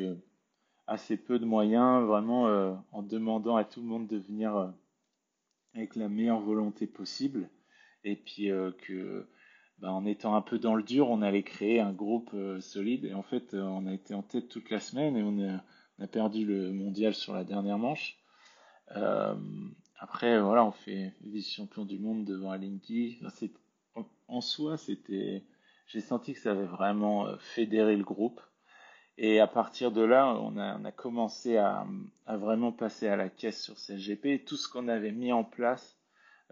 assez 0.85 1.17
peu 1.17 1.39
de 1.39 1.45
moyens, 1.45 2.05
vraiment 2.05 2.45
en 2.91 3.03
demandant 3.03 3.55
à 3.55 3.63
tout 3.63 3.81
le 3.81 3.87
monde 3.87 4.07
de 4.07 4.17
venir 4.17 4.73
avec 5.77 5.95
la 5.95 6.09
meilleure 6.09 6.41
volonté 6.41 6.87
possible 6.87 7.49
et 8.03 8.15
puis 8.15 8.49
que 8.79 9.27
bah, 9.79 9.91
en 9.91 10.05
étant 10.05 10.35
un 10.35 10.41
peu 10.41 10.57
dans 10.57 10.75
le 10.75 10.81
dur, 10.81 11.09
on 11.09 11.21
allait 11.21 11.43
créer 11.43 11.79
un 11.79 11.93
groupe 11.93 12.31
euh, 12.33 12.59
solide. 12.59 13.05
Et 13.05 13.13
en 13.13 13.21
fait, 13.21 13.53
euh, 13.53 13.61
on 13.61 13.85
a 13.85 13.93
été 13.93 14.15
en 14.15 14.23
tête 14.23 14.49
toute 14.49 14.71
la 14.71 14.79
semaine 14.79 15.15
et 15.15 15.21
on 15.21 15.39
a, 15.39 15.63
on 15.99 16.03
a 16.03 16.07
perdu 16.07 16.45
le 16.45 16.71
mondial 16.73 17.13
sur 17.13 17.33
la 17.33 17.43
dernière 17.43 17.77
manche. 17.77 18.17
Euh, 18.95 19.35
après, 19.99 20.41
voilà, 20.41 20.65
on 20.65 20.71
fait 20.71 21.13
vice-champion 21.21 21.85
du 21.85 21.99
monde 21.99 22.25
devant 22.25 22.51
Alinki. 22.51 23.19
En, 23.95 24.05
en 24.27 24.41
soi, 24.41 24.77
c'était, 24.77 25.43
j'ai 25.87 26.01
senti 26.01 26.33
que 26.33 26.39
ça 26.39 26.51
avait 26.51 26.65
vraiment 26.65 27.27
fédéré 27.37 27.95
le 27.95 28.03
groupe. 28.03 28.41
Et 29.17 29.39
à 29.39 29.47
partir 29.47 29.91
de 29.91 30.01
là, 30.01 30.27
on 30.27 30.57
a, 30.57 30.91
commencé 30.91 31.57
à, 31.57 31.87
vraiment 32.27 32.71
passer 32.71 33.07
à 33.07 33.15
la 33.15 33.29
caisse 33.29 33.63
sur 33.63 33.75
CLGP. 33.75 34.25
Et 34.27 34.43
tout 34.43 34.57
ce 34.57 34.67
qu'on 34.67 34.87
avait 34.87 35.11
mis 35.11 35.31
en 35.31 35.43
place, 35.43 35.97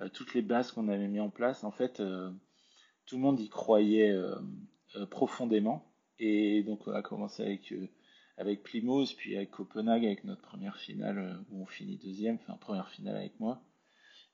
euh, 0.01 0.10
toutes 0.10 0.34
les 0.34 0.41
bases 0.41 0.72
qu'on 0.72 0.89
avait 0.89 1.07
mis 1.07 1.19
en 1.19 1.29
place, 1.29 1.63
en 1.63 1.72
fait, 1.72 2.00
euh, 2.00 2.31
tout 3.05 3.17
le 3.17 3.22
monde 3.22 3.39
y 3.39 3.50
croyait 3.50 4.12
euh, 4.12 4.36
profondément. 5.12 5.86
Et 6.17 6.63
donc, 6.63 6.88
on 6.88 6.93
a 6.93 7.03
commencé 7.03 7.43
avec, 7.43 7.72
avec 8.38 8.63
Plymouth, 8.63 9.15
puis 9.15 9.36
avec 9.36 9.51
Copenhague, 9.51 10.05
avec 10.05 10.24
notre 10.24 10.41
première 10.41 10.77
finale 10.77 11.39
où 11.51 11.62
on 11.62 11.65
finit 11.67 11.98
deuxième, 11.98 12.36
enfin 12.36 12.57
première 12.60 12.89
finale 12.89 13.17
avec 13.17 13.39
moi. 13.39 13.62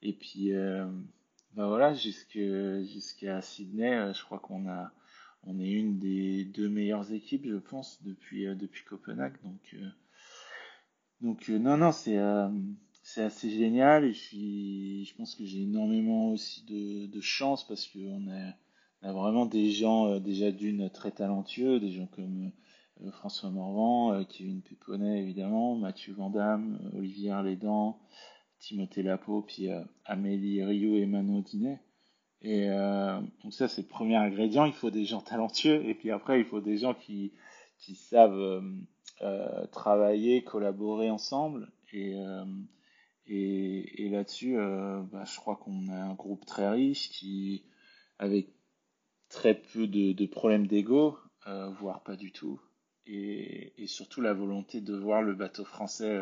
Et 0.02 0.14
puis, 0.14 0.52
ben 0.52 1.68
voilà, 1.68 1.94
jusqu'à 1.94 3.42
Sydney, 3.42 4.14
je 4.14 4.24
crois 4.24 4.40
qu'on 4.40 4.70
a 4.70 4.92
on 5.44 5.60
est 5.60 5.72
une 5.72 5.98
des 5.98 6.46
deux 6.46 6.70
meilleures 6.70 7.12
équipes, 7.12 7.46
je 7.48 7.58
pense, 7.58 8.02
depuis, 8.04 8.48
euh, 8.48 8.56
depuis 8.56 8.84
Copenhague. 8.84 9.42
Donc, 9.44 9.74
euh, 9.74 9.90
donc 11.22 11.50
euh, 11.50 11.58
non, 11.60 11.78
non, 11.78 11.92
c'est 11.92 12.20
c'est 13.04 13.24
assez 13.24 13.50
génial 13.50 14.06
et 14.06 14.14
je, 14.14 15.04
je 15.04 15.16
pense 15.16 15.36
que 15.36 15.44
j'ai 15.44 15.64
énormément 15.64 16.32
aussi 16.32 16.64
de, 16.66 17.08
de 17.08 17.22
chance 17.22 17.68
parce 17.68 17.88
qu'on 17.88 18.28
a, 18.30 18.54
on 19.02 19.10
a 19.10 19.14
vraiment 19.14 19.48
des 19.48 19.72
gens 19.72 20.20
déjà 20.20 20.52
d'une 20.52 20.88
très 20.92 21.10
talentueux, 21.12 21.80
des 21.80 21.92
gens 21.92 22.06
comme 22.06 22.52
François 23.12 23.50
Morvan, 23.50 24.24
Kevin 24.26 24.62
Péponnet 24.62 25.20
évidemment, 25.20 25.76
Mathieu 25.76 26.14
Vandamme, 26.14 26.80
Olivier 26.96 27.32
Arlédan, 27.32 28.00
Timothée 28.60 29.02
Lapo, 29.02 29.42
puis 29.42 29.70
Amélie 30.06 30.64
Rio 30.64 30.96
et 30.96 31.08
Manon 31.08 31.42
Dinet. 31.42 31.80
Et 32.44 32.70
euh, 32.70 33.20
donc 33.44 33.54
ça, 33.54 33.68
c'est 33.68 33.84
le 33.84 33.88
premier 33.88 34.16
ingrédient. 34.16 34.66
Il 34.66 34.74
faut 34.74 34.92
des 34.92 35.06
gens 35.06 35.22
talentueux. 35.22 35.86
Et 35.86 35.94
puis 35.94 36.12
après, 36.12 36.40
il 36.40 36.46
faut 36.46 36.62
des 36.62 36.78
gens 36.78 36.94
qui, 36.94 37.34
savent 37.96 38.38
euh, 38.38 38.62
euh 39.22 39.66
travailler, 39.68 40.44
collaborer 40.44 41.10
ensemble. 41.10 41.72
Et, 41.94 42.16
là-dessus, 44.10 44.56
bah, 44.56 45.24
je 45.26 45.38
crois 45.38 45.56
qu'on 45.56 45.88
a 45.90 45.96
un 45.96 46.14
groupe 46.14 46.46
très 46.46 46.70
riche 46.70 47.10
qui, 47.12 47.64
avec 48.20 48.50
très 49.30 49.56
peu 49.56 49.88
de, 49.88 50.12
de 50.12 50.26
problèmes 50.26 50.68
d'ego, 50.68 51.18
voire 51.80 52.04
pas 52.04 52.16
du 52.16 52.32
tout. 52.32 52.60
Et, 53.06 53.74
et, 53.82 53.88
surtout 53.88 54.22
la 54.22 54.34
volonté 54.34 54.82
de 54.82 54.96
voir 54.96 55.22
le 55.22 55.34
bateau 55.34 55.66
français 55.66 56.20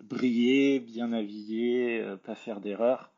briller, 0.00 0.80
bien 0.80 1.08
naviguer, 1.08 2.16
pas 2.24 2.34
faire 2.34 2.60
d'erreurs. 2.60 3.15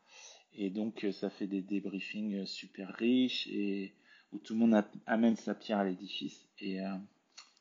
Et 0.61 0.71
donc, 0.71 1.05
euh, 1.05 1.13
ça 1.13 1.31
fait 1.31 1.47
des 1.47 1.63
débriefings 1.63 2.35
euh, 2.35 2.45
super 2.45 2.93
riches 2.95 3.47
et 3.47 3.95
où 4.33 4.39
tout 4.39 4.55
le 4.55 4.59
monde 4.59 4.85
amène 5.07 5.37
sa 5.37 5.55
pierre 5.55 5.79
à 5.79 5.85
l'édifice. 5.85 6.47
Et, 6.59 6.81
euh, 6.81 6.97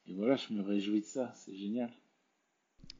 et, 0.08 0.14
voilà, 0.14 0.36
je 0.36 0.52
me 0.52 0.64
réjouis 0.64 1.02
de 1.02 1.06
ça. 1.06 1.32
C'est 1.36 1.56
génial. 1.56 1.92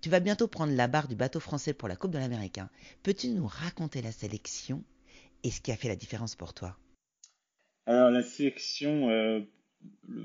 Tu 0.02 0.10
vas 0.10 0.20
bientôt 0.20 0.48
prendre 0.48 0.74
la 0.74 0.88
barre 0.88 1.08
du 1.08 1.16
bateau 1.16 1.40
français 1.40 1.74
pour 1.74 1.88
la 1.88 1.96
Coupe 1.96 2.12
de 2.12 2.20
l'Américain. 2.20 2.70
Peux-tu 3.02 3.30
nous 3.30 3.48
raconter 3.48 4.04
la 4.04 4.12
sélection 4.12 4.84
et 5.44 5.50
ce 5.50 5.62
qui 5.62 5.72
a 5.72 5.76
fait 5.76 5.88
la 5.88 5.96
différence 5.96 6.36
pour 6.36 6.54
toi? 6.54 6.78
Alors, 7.88 8.12
la 8.12 8.22
sélection, 8.22 9.10
euh, 9.10 9.40
le, 10.08 10.24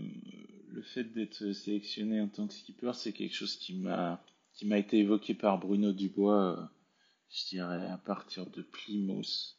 le, 0.69 0.83
fait 0.83 1.05
d'être 1.05 1.53
sélectionné 1.53 2.21
en 2.21 2.29
tant 2.29 2.47
que 2.47 2.53
skipper, 2.53 2.93
c'est 2.95 3.13
quelque 3.13 3.35
chose 3.35 3.57
qui 3.57 3.75
m'a 3.75 4.23
qui 4.53 4.67
m'a 4.67 4.77
été 4.77 4.99
évoqué 4.99 5.33
par 5.35 5.59
Bruno 5.59 5.93
Dubois, 5.93 6.59
euh, 6.59 6.67
je 7.31 7.49
dirais 7.49 7.87
à 7.87 7.97
partir 7.97 8.45
de 8.51 8.61
Plymouth. 8.61 9.57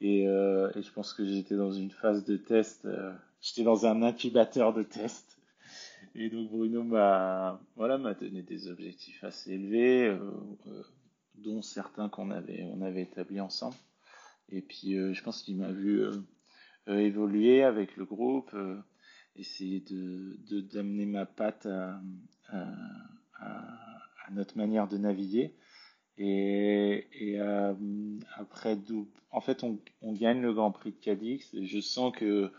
Et, 0.00 0.26
euh, 0.26 0.70
et, 0.74 0.82
je 0.82 0.92
pense 0.92 1.12
que 1.12 1.24
j'étais 1.24 1.56
dans 1.56 1.72
une 1.72 1.90
phase 1.90 2.24
de 2.24 2.36
test, 2.36 2.86
euh, 2.86 3.12
j'étais 3.42 3.64
dans 3.64 3.86
un 3.86 4.02
incubateur 4.02 4.72
de 4.72 4.82
test. 4.82 5.38
Et 6.14 6.30
donc 6.30 6.50
Bruno 6.50 6.82
m'a 6.82 7.60
voilà 7.76 7.96
m'a 7.96 8.14
donné 8.14 8.42
des 8.42 8.68
objectifs 8.68 9.22
assez 9.22 9.52
élevés, 9.52 10.06
euh, 10.08 10.18
dont 11.36 11.62
certains 11.62 12.08
qu'on 12.08 12.30
avait 12.30 12.64
on 12.72 12.80
avait 12.80 13.02
établis 13.02 13.40
ensemble. 13.40 13.76
Et 14.48 14.62
puis 14.62 14.94
je 14.94 15.22
pense 15.22 15.42
qu'il 15.42 15.58
m'a 15.58 15.70
vu 15.70 16.02
évoluer 16.88 17.62
avec 17.62 17.96
le 17.96 18.04
groupe, 18.04 18.56
essayer 19.36 19.78
de 19.80 20.60
d'amener 20.72 21.06
ma 21.06 21.26
patte 21.26 21.68
à, 22.48 22.80
notre 24.32 24.56
manière 24.56 24.88
de 24.88 24.96
naviguer. 24.98 25.54
Et, 26.22 27.06
et 27.12 27.40
euh, 27.40 27.72
en 29.30 29.40
fait, 29.40 29.64
on, 29.64 29.78
gagne 30.12 30.42
le 30.42 30.52
Grand 30.52 30.70
Prix 30.70 30.92
de 30.92 30.98
Cadix. 30.98 31.54
Et 31.54 31.64
je 31.64 31.80
sens 31.80 32.14
que 32.14 32.52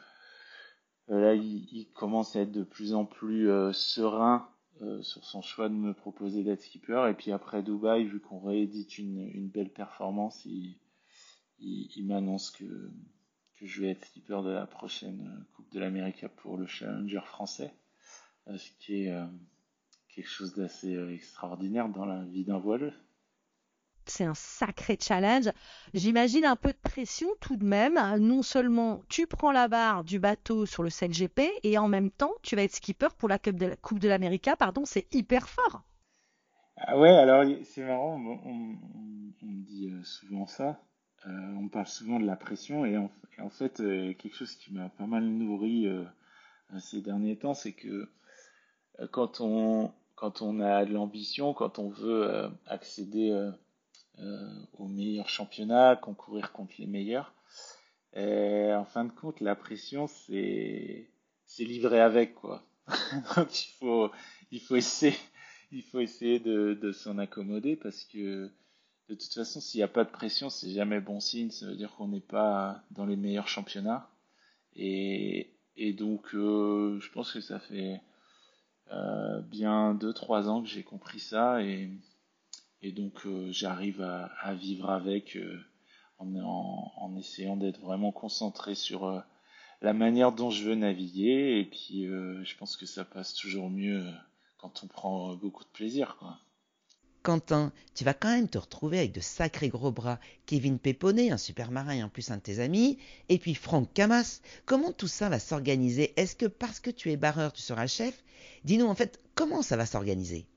euh, 1.09 1.21
là, 1.21 1.35
il, 1.35 1.87
commence 1.93 2.35
à 2.35 2.41
être 2.41 2.51
de 2.51 2.63
plus 2.63 2.95
en 2.95 3.05
plus 3.05 3.51
euh, 3.51 3.71
serein 3.71 4.49
euh, 4.81 5.03
sur 5.03 5.23
son 5.25 5.43
choix 5.43 5.69
de 5.69 5.75
me 5.75 5.93
proposer 5.93 6.43
d'être 6.43 6.63
skipper. 6.63 7.07
Et 7.11 7.13
puis 7.13 7.31
après 7.31 7.61
Dubaï, 7.61 8.05
vu 8.05 8.19
qu'on 8.19 8.39
réédite 8.39 8.97
une, 8.97 9.47
belle 9.49 9.71
performance, 9.71 10.43
il, 10.45 10.75
m'annonce 12.07 12.49
que, 12.49 12.91
je 13.61 13.81
vais 13.81 13.89
être 13.89 14.05
skipper 14.05 14.41
de 14.43 14.49
la 14.49 14.65
prochaine 14.65 15.45
Coupe 15.55 15.71
de 15.71 15.79
l'Amérique 15.79 16.25
pour 16.37 16.57
le 16.57 16.65
Challenger 16.65 17.21
français, 17.23 17.71
ce 18.47 18.71
qui 18.79 19.03
est 19.03 19.13
quelque 20.09 20.27
chose 20.27 20.55
d'assez 20.55 20.97
extraordinaire 21.13 21.87
dans 21.89 22.05
la 22.05 22.23
vie 22.23 22.43
d'un 22.43 22.57
voileux 22.57 22.93
c'est 24.11 24.25
un 24.25 24.33
sacré 24.33 24.97
challenge. 24.99 25.49
J'imagine 25.93 26.45
un 26.45 26.55
peu 26.55 26.69
de 26.69 26.77
pression 26.77 27.27
tout 27.39 27.55
de 27.55 27.65
même. 27.65 27.99
Non 28.19 28.43
seulement 28.43 29.01
tu 29.09 29.25
prends 29.25 29.51
la 29.51 29.67
barre 29.67 30.03
du 30.03 30.19
bateau 30.19 30.65
sur 30.65 30.83
le 30.83 30.89
CLGP 30.89 31.41
et 31.63 31.77
en 31.77 31.87
même 31.87 32.11
temps 32.11 32.33
tu 32.43 32.55
vas 32.55 32.63
être 32.63 32.75
skipper 32.75 33.07
pour 33.17 33.29
la 33.29 33.39
Coupe 33.39 33.99
de, 33.99 34.07
l'Amérique, 34.07 34.49
pardon, 34.57 34.83
c'est 34.85 35.13
hyper 35.13 35.47
fort. 35.47 35.83
Ah 36.77 36.97
ouais, 36.97 37.09
alors 37.09 37.45
c'est 37.63 37.83
marrant, 37.83 38.15
on, 38.15 38.49
on, 38.49 38.77
on, 39.43 39.51
dit 39.51 39.89
euh, 39.91 40.03
souvent 40.03 40.47
ça. 40.47 40.81
Euh, 41.27 41.53
on 41.59 41.67
parle 41.69 41.87
souvent 41.87 42.19
de 42.19 42.25
la 42.25 42.35
pression 42.35 42.85
et 42.85 42.97
en, 42.97 43.49
fait, 43.49 43.79
euh, 43.79 44.13
quelque 44.13 44.35
chose 44.35 44.55
qui 44.55 44.73
m'a 44.73 44.89
pas 44.89 45.05
mal 45.05 45.23
nourri 45.23 45.87
ces 46.79 47.01
derniers 47.01 47.37
temps, 47.37 47.53
c'est 47.53 47.73
que 47.73 48.09
quand 49.11 49.41
on 49.41 49.91
quand 50.15 50.41
on 50.41 50.59
a 50.59 50.85
de 50.85 50.93
l'ambition, 50.93 51.53
quand 51.53 51.79
on 51.79 51.89
veut 51.89 52.49
accéder 52.67 53.51
euh, 54.21 54.49
aux 54.77 54.87
meilleurs 54.87 55.29
championnats, 55.29 55.95
concourir 55.95 56.51
contre 56.51 56.73
les 56.79 56.87
meilleurs. 56.87 57.33
En 58.15 58.85
fin 58.85 59.05
de 59.05 59.11
compte, 59.11 59.39
la 59.39 59.55
pression, 59.55 60.07
c'est 60.07 61.07
c'est 61.45 61.63
livré 61.65 61.99
avec 62.01 62.35
quoi. 62.35 62.63
Donc 63.35 63.65
il 63.65 63.71
faut 63.79 64.11
il 64.51 64.59
faut 64.61 64.75
essayer 64.75 65.15
il 65.71 65.83
faut 65.83 65.99
essayer 65.99 66.39
de, 66.39 66.73
de 66.73 66.91
s'en 66.91 67.17
accommoder 67.17 67.75
parce 67.75 68.03
que 68.05 68.51
de 69.11 69.15
toute 69.15 69.33
façon, 69.33 69.59
s'il 69.59 69.79
n'y 69.79 69.83
a 69.83 69.89
pas 69.89 70.05
de 70.05 70.09
pression, 70.09 70.49
c'est 70.49 70.71
jamais 70.71 71.01
bon 71.01 71.19
signe. 71.19 71.51
Ça 71.51 71.65
veut 71.65 71.75
dire 71.75 71.91
qu'on 71.95 72.07
n'est 72.07 72.21
pas 72.21 72.81
dans 72.91 73.05
les 73.05 73.17
meilleurs 73.17 73.49
championnats. 73.49 74.09
Et, 74.73 75.51
et 75.75 75.91
donc, 75.91 76.33
euh, 76.33 76.97
je 77.01 77.11
pense 77.11 77.33
que 77.33 77.41
ça 77.41 77.59
fait 77.59 77.99
euh, 78.91 79.41
bien 79.41 79.95
2-3 79.95 80.47
ans 80.47 80.61
que 80.61 80.69
j'ai 80.69 80.83
compris 80.83 81.19
ça. 81.19 81.61
Et, 81.61 81.89
et 82.81 82.91
donc 82.91 83.25
euh, 83.25 83.51
j'arrive 83.51 84.01
à, 84.01 84.25
à, 84.41 84.53
vivre 84.53 84.89
avec 84.89 85.35
euh, 85.35 85.59
en, 86.17 86.35
en, 86.35 86.91
en, 86.97 87.17
essayant 87.17 87.55
d'être 87.55 87.79
vraiment 87.79 88.11
concentré 88.11 88.75
sur 88.75 89.05
euh, 89.05 89.19
la 89.81 89.93
manière 89.93 90.31
dont 90.31 90.49
je 90.49 90.63
veux 90.63 90.75
naviguer 90.75 91.59
et 91.59 91.65
puis 91.65 92.05
je 92.05 92.57
pense 92.57 92.77
que 92.77 92.85
ça 92.85 93.03
passe 93.03 93.33
toujours 93.33 93.71
mieux 93.71 94.05
quand 94.57 94.83
on 94.83 94.87
prend 94.87 95.35
beaucoup 95.35 95.63
de 95.63 95.69
plaisir 95.69 96.17
quoi. 96.19 96.37
Quentin, 97.23 97.71
tu 97.93 98.03
vas 98.03 98.15
quand 98.15 98.31
même 98.31 98.49
te 98.49 98.57
retrouver 98.57 98.97
avec 98.97 99.11
de 99.11 99.19
sacrés 99.19 99.69
gros 99.69 99.91
bras. 99.91 100.19
Kevin 100.47 100.79
Péponnet, 100.79 101.29
un 101.29 101.37
super 101.37 101.69
marin 101.69 101.93
et 101.93 102.03
en 102.03 102.09
plus 102.09 102.31
un 102.31 102.37
de 102.37 102.41
tes 102.41 102.59
amis, 102.59 102.97
et 103.29 103.37
puis 103.37 103.53
Franck 103.53 103.93
Camas. 103.93 104.41
Comment 104.65 104.91
tout 104.91 105.07
ça 105.07 105.29
va 105.29 105.37
s'organiser? 105.37 106.13
Est-ce 106.19 106.35
que 106.35 106.47
parce 106.47 106.79
que 106.79 106.89
tu 106.89 107.11
es 107.11 107.17
barreur, 107.17 107.53
tu 107.53 107.61
seras 107.61 107.85
chef? 107.85 108.23
Dis-nous 108.63 108.87
en 108.87 108.95
fait, 108.95 109.19
comment 109.35 109.61
ça 109.61 109.77
va 109.77 109.85
s'organiser? 109.85 110.47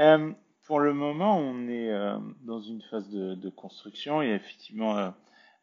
Euh, 0.00 0.32
pour 0.72 0.80
le 0.80 0.94
moment, 0.94 1.36
on 1.36 1.68
est 1.68 1.90
euh, 1.90 2.16
dans 2.44 2.62
une 2.62 2.80
phase 2.80 3.10
de, 3.10 3.50
construction. 3.50 4.22
Il 4.22 4.30
y 4.30 4.32
a 4.32 4.36
effectivement 4.36 4.96
euh, 4.96 5.10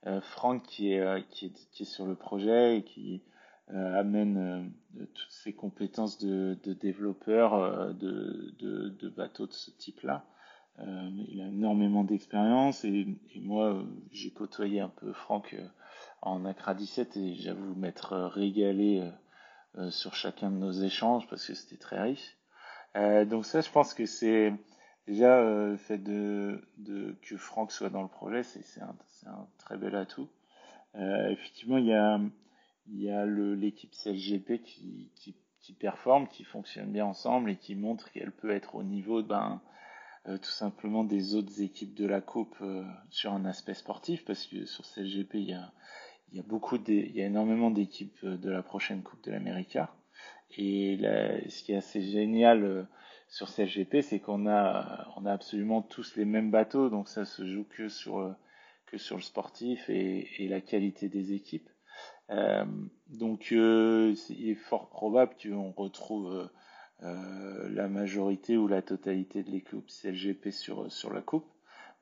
euh 0.05 0.21
Franck 0.21 0.61
qui 0.61 0.93
est, 0.93 1.83
sur 1.83 2.05
le 2.05 2.13
projet 2.13 2.77
et 2.77 2.83
qui 2.83 3.23
amène 3.69 4.71
toutes 4.95 5.31
ses 5.31 5.53
compétences 5.53 6.19
de, 6.19 6.55
développeur 6.79 7.91
de, 7.95 9.09
bateaux 9.17 9.47
de 9.47 9.51
ce 9.51 9.71
type-là. 9.71 10.25
il 10.77 11.41
a 11.41 11.47
énormément 11.47 12.03
d'expérience 12.03 12.85
et, 12.85 13.07
et, 13.33 13.39
moi, 13.39 13.83
j'ai 14.11 14.29
côtoyé 14.29 14.79
un 14.79 14.89
peu 14.89 15.11
Franck 15.11 15.55
en 16.21 16.45
Accra 16.45 16.75
17 16.75 17.17
et 17.17 17.33
j'avoue 17.33 17.73
m'être 17.73 18.15
régalé 18.15 19.09
sur 19.89 20.13
chacun 20.13 20.51
de 20.51 20.57
nos 20.57 20.71
échanges 20.71 21.27
parce 21.27 21.47
que 21.47 21.55
c'était 21.55 21.81
très 21.81 21.99
riche. 21.99 22.37
donc 23.27 23.47
ça, 23.47 23.61
je 23.61 23.71
pense 23.71 23.95
que 23.95 24.05
c'est 24.05 24.53
Déjà, 25.09 25.39
euh, 25.39 25.71
le 25.71 25.77
fait 25.77 25.99
que 27.23 27.35
Franck 27.35 27.71
soit 27.71 27.89
dans 27.89 28.03
le 28.03 28.07
projet, 28.07 28.43
c'est 28.43 28.79
un, 28.79 29.47
très 29.57 29.75
bel 29.75 29.95
atout. 29.95 30.29
Euh, 30.93 31.29
effectivement, 31.29 31.79
il 31.79 31.87
y 31.87 31.93
a, 31.93 32.21
y 32.91 33.09
a 33.09 33.25
l'équipe 33.25 33.91
CLGP 33.91 34.61
qui, 34.61 35.09
qui, 35.15 35.33
qui 36.29 36.43
fonctionnent 36.43 36.91
bien 36.91 37.07
ensemble 37.07 37.49
et 37.49 37.55
qui 37.55 37.73
montrent 37.73 38.11
qu'elle 38.11 38.31
peut 38.31 38.51
être 38.51 38.75
au 38.75 38.83
niveau 38.83 39.23
ben, 39.23 39.61
euh, 40.27 40.37
tout 40.37 40.51
simplement 40.51 41.03
des 41.03 41.33
autres 41.33 41.59
équipes 41.59 41.95
de 41.95 42.05
la 42.05 42.21
Coupe 42.21 42.63
sur 43.09 43.33
un 43.33 43.45
aspect 43.45 43.73
sportif, 43.73 44.23
parce 44.25 44.45
que 44.45 44.65
sur 44.65 44.85
CLGP, 44.85 45.33
il 45.33 45.49
y 45.49 45.53
a, 45.53 45.71
y 46.33 46.39
a 46.39 46.43
y 46.43 47.21
a 47.23 47.25
énormément 47.25 47.71
d'équipes 47.71 48.23
de 48.23 48.49
la 48.51 48.61
prochaine 48.61 49.01
Coupe 49.01 49.23
de 49.23 49.31
l'Amérique. 49.31 49.79
Et 50.55 50.99
ce 51.49 51.63
qui 51.63 51.71
est 51.71 51.77
assez 51.77 52.03
génial 52.03 52.87
sur 53.29 53.53
CLGP, 53.53 54.01
c'est 54.01 54.19
qu'on 54.19 54.47
a, 54.47 55.07
on 55.15 55.25
a 55.25 55.31
absolument 55.31 55.81
tous 55.83 56.15
les 56.15 56.25
mêmes 56.25 56.49
bateaux, 56.49 56.89
donc 56.89 57.07
ça 57.07 57.25
se 57.25 57.45
joue 57.45 57.63
que 57.63 57.87
sur, 57.87 58.35
que 58.87 58.97
sur 58.97 59.15
le 59.15 59.21
sportif 59.21 59.89
et, 59.89 60.47
la 60.49 60.61
qualité 60.61 61.09
des 61.09 61.33
équipes. 61.33 61.69
Euh, 62.31 62.65
donc 63.07 63.51
euh, 63.51 64.15
il 64.29 64.49
est 64.49 64.55
fort 64.55 64.89
probable 64.89 65.35
qu'on 65.41 65.71
retrouve 65.71 66.49
euh, 67.03 67.69
la 67.69 67.87
majorité 67.87 68.57
ou 68.57 68.67
la 68.67 68.81
totalité 68.81 69.43
de 69.43 69.51
l'équipe 69.51 69.87
CLGP 69.87 70.49
sur, 70.49 70.91
sur 70.91 71.13
la 71.13 71.21
coupe. 71.21 71.47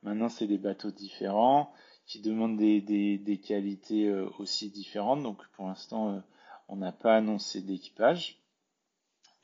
Maintenant, 0.02 0.28
c'est 0.28 0.46
des 0.46 0.58
bateaux 0.58 0.90
différents 0.90 1.72
qui 2.06 2.20
demandent 2.20 2.56
des, 2.56 2.80
des, 2.80 3.18
des 3.18 3.38
qualités 3.38 4.10
aussi 4.38 4.70
différentes. 4.70 5.22
Donc 5.22 5.46
pour 5.56 5.66
l'instant, 5.66 6.22
on 6.68 6.76
n'a 6.76 6.92
pas 6.92 7.16
annoncé 7.16 7.60
d'équipage. 7.60 8.40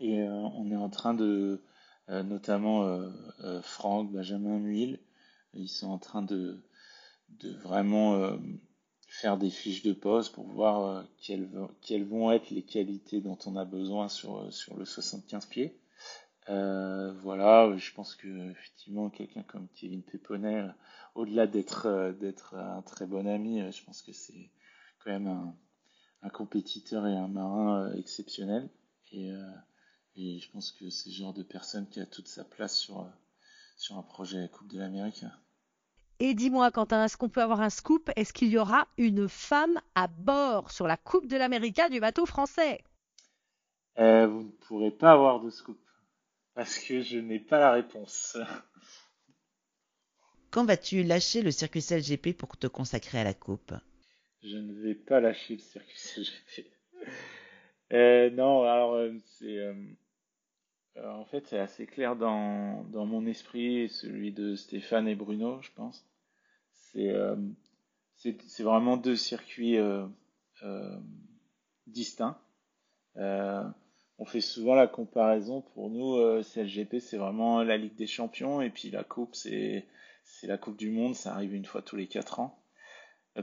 Et 0.01 0.23
on 0.23 0.71
est 0.71 0.77
en 0.77 0.89
train 0.89 1.15
de, 1.15 1.63
notamment 2.09 3.01
Franck, 3.63 4.13
Benjamin 4.13 4.59
Muil, 4.59 5.01
ils 5.55 5.69
sont 5.69 5.89
en 5.89 5.99
train 5.99 6.23
de, 6.23 6.63
vraiment 7.63 8.37
faire 9.15 9.39
des 9.39 9.51
fiches 9.51 9.83
de 9.83 9.93
poste 9.93 10.35
pour 10.35 10.49
voir 10.49 10.85
euh, 10.85 11.03
quelles, 11.19 12.05
vont 12.05 12.33
être 12.33 12.51
les 12.51 12.63
qualités 12.63 13.21
dont 13.21 13.39
on 13.47 13.55
a 13.55 13.65
besoin 13.65 14.09
sur, 14.09 14.39
euh, 14.39 14.51
sur 14.51 14.77
le 14.77 14.85
75 14.85 15.47
pieds. 15.47 15.79
Euh, 16.49 17.13
voilà, 17.23 17.77
je 17.77 17.93
pense 17.93 18.17
que 18.17 18.51
effectivement 18.51 19.11
quelqu'un 19.11 19.45
comme 19.45 19.69
Kevin 19.73 20.03
Péponnet, 20.03 20.65
au-delà 21.15 21.47
d'être 21.47 22.15
d'être 22.21 22.57
un 22.57 22.83
très 22.83 23.07
bon 23.07 23.27
ami, 23.27 23.63
je 23.73 23.85
pense 23.85 24.03
que 24.03 24.13
c'est 24.13 24.51
quand 24.99 25.11
même 25.11 25.55
un, 26.23 26.29
compétiteur 26.29 27.07
et 27.07 27.17
un 27.17 27.29
marin 27.29 27.95
exceptionnel. 27.95 28.69
Et 30.17 30.39
je 30.39 30.51
pense 30.51 30.73
que 30.73 30.89
c'est 30.91 31.11
le 31.11 31.15
genre 31.15 31.35
de 31.35 31.43
personne 31.43 31.89
qui 31.89 32.01
a 32.01 32.07
toute 32.07 32.29
sa 32.29 32.45
place 32.45 32.79
sur 32.79 33.07
sur 33.77 33.99
un 33.99 34.03
projet 34.03 34.49
Coupe 34.53 34.73
de 34.73 34.79
l'Amérique. 34.79 35.25
Et 36.21 36.35
dis-moi, 36.35 36.71
Quentin, 36.71 37.05
est-ce 37.05 37.17
qu'on 37.17 37.29
peut 37.29 37.43
avoir 37.43 37.61
un 37.61 37.71
scoop? 37.71 38.09
Est-ce 38.15 38.33
qu'il 38.33 38.49
y 38.49 38.59
aura 38.59 38.87
une 38.99 39.29
femme 39.29 39.81
à 39.97 40.07
bord 40.07 40.71
sur 40.71 40.87
la 40.87 40.97
Coupe 40.97 41.27
de 41.27 41.37
l'Amérique 41.37 41.81
du 41.91 41.99
bateau 41.99 42.25
français? 42.25 42.85
Euh, 43.99 44.29
Vous 44.29 44.45
ne 44.45 44.51
pourrez 44.51 44.93
pas 44.93 45.13
avoir 45.13 45.41
de 45.41 45.51
scoop 45.51 45.81
parce 46.55 46.79
que 46.79 47.03
je 47.03 47.19
n'ai 47.19 47.41
pas 47.41 47.59
la 47.59 47.73
réponse. 47.73 48.39
Quand 50.53 50.65
vas-tu 50.65 51.03
lâcher 51.03 51.43
le 51.43 51.51
Circus 51.51 51.91
LGP 51.91 52.37
pour 52.37 52.57
te 52.57 52.69
consacrer 52.69 53.19
à 53.19 53.25
la 53.25 53.35
Coupe? 53.35 53.75
Je 54.43 54.57
ne 54.57 54.73
vais 54.83 54.95
pas 54.95 55.19
lâcher 55.19 55.55
le 55.57 55.61
Circus 55.61 56.17
LGP. 56.17 56.71
Euh, 57.93 58.31
non, 58.31 58.63
alors 58.63 58.95
euh, 58.95 59.13
c'est 59.39 59.59
euh, 60.97 61.11
en 61.11 61.25
fait, 61.25 61.47
c'est 61.47 61.59
assez 61.59 61.87
clair 61.87 62.17
dans, 62.17 62.85
mon 62.93 63.27
esprit 63.27 63.89
celui 63.89 64.33
de 64.33 64.55
Stéphane 64.55 65.09
et 65.09 65.15
Bruno, 65.15 65.61
je 65.63 65.71
pense. 65.75 66.07
C'est 66.73 67.11
euh, 67.11 67.37
vraiment 68.61 68.97
deux 68.97 69.17
circuits 69.17 69.77
euh, 69.77 70.07
distincts. 71.87 72.39
On 73.17 74.25
fait 74.25 74.41
souvent 74.41 74.77
la 74.77 74.87
comparaison. 74.87 75.61
Pour 75.61 75.91
nous, 75.91 76.43
CLGP, 76.43 77.01
c'est 77.01 77.17
vraiment 77.17 77.65
la 77.65 77.77
Ligue 77.77 77.97
des 77.97 78.07
Champions 78.07 78.61
et 78.61 78.71
puis 78.71 78.91
la 78.91 79.03
Coupe, 79.03 79.35
c'est 79.35 79.87
la 80.45 80.57
Coupe 80.57 80.77
du 80.77 80.91
Monde. 80.91 81.17
Ça 81.17 81.35
arrive 81.35 81.55
une 81.55 81.65
fois 81.65 81.83
tous 81.83 81.97
les 81.97 82.07
quatre 82.07 82.39
ans. 82.39 82.57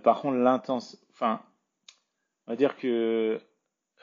par 0.03 0.21
contre, 0.21 0.37
l'intense, 0.37 1.05
enfin, 1.11 1.43
on 2.47 2.53
va 2.53 2.55
dire 2.55 2.77
que 2.77 3.41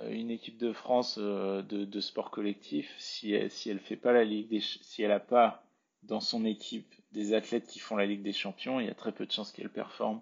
une 0.07 0.31
équipe 0.31 0.59
de 0.59 0.73
France 0.73 1.19
euh, 1.19 1.63
de, 1.63 1.85
de, 1.85 2.01
sport 2.01 2.31
collectif, 2.31 2.95
si 2.99 3.33
elle, 3.33 3.51
si 3.51 3.71
elle 3.71 3.81
fait 3.81 3.97
pas 3.97 4.13
la 4.13 4.25
Ligue 4.25 4.49
des, 4.49 4.61
si 4.61 5.03
elle 5.03 5.13
a 5.13 5.21
pas 5.21 5.65
dans 6.03 6.21
son 6.21 6.45
équipe 6.45 6.95
des 7.13 7.35
athlètes 7.35 7.67
qui 7.67 7.79
font 7.79 7.97
la 7.97 8.07
Ligue 8.07 8.23
des 8.23 8.33
Champions, 8.33 8.81
il 8.81 8.87
y 8.87 8.91
a 8.91 8.95
très 8.95 9.13
peu 9.13 9.27
de 9.27 9.33
chances 9.33 9.53
qu'elle 9.53 9.71
performe. 9.71 10.21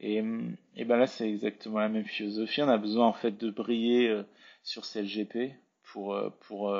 Et, 0.00 0.22
et 0.76 0.84
ben 0.84 0.96
là, 0.96 1.06
c'est 1.06 1.28
exactement 1.28 1.78
la 1.78 1.88
même 1.88 2.04
philosophie. 2.04 2.62
On 2.62 2.68
a 2.68 2.78
besoin 2.78 3.06
en 3.06 3.12
fait 3.12 3.32
de 3.32 3.50
briller 3.50 4.08
euh, 4.08 4.24
sur 4.62 4.84
CLGP 4.84 5.54
pour 5.84 6.18
pour 6.40 6.76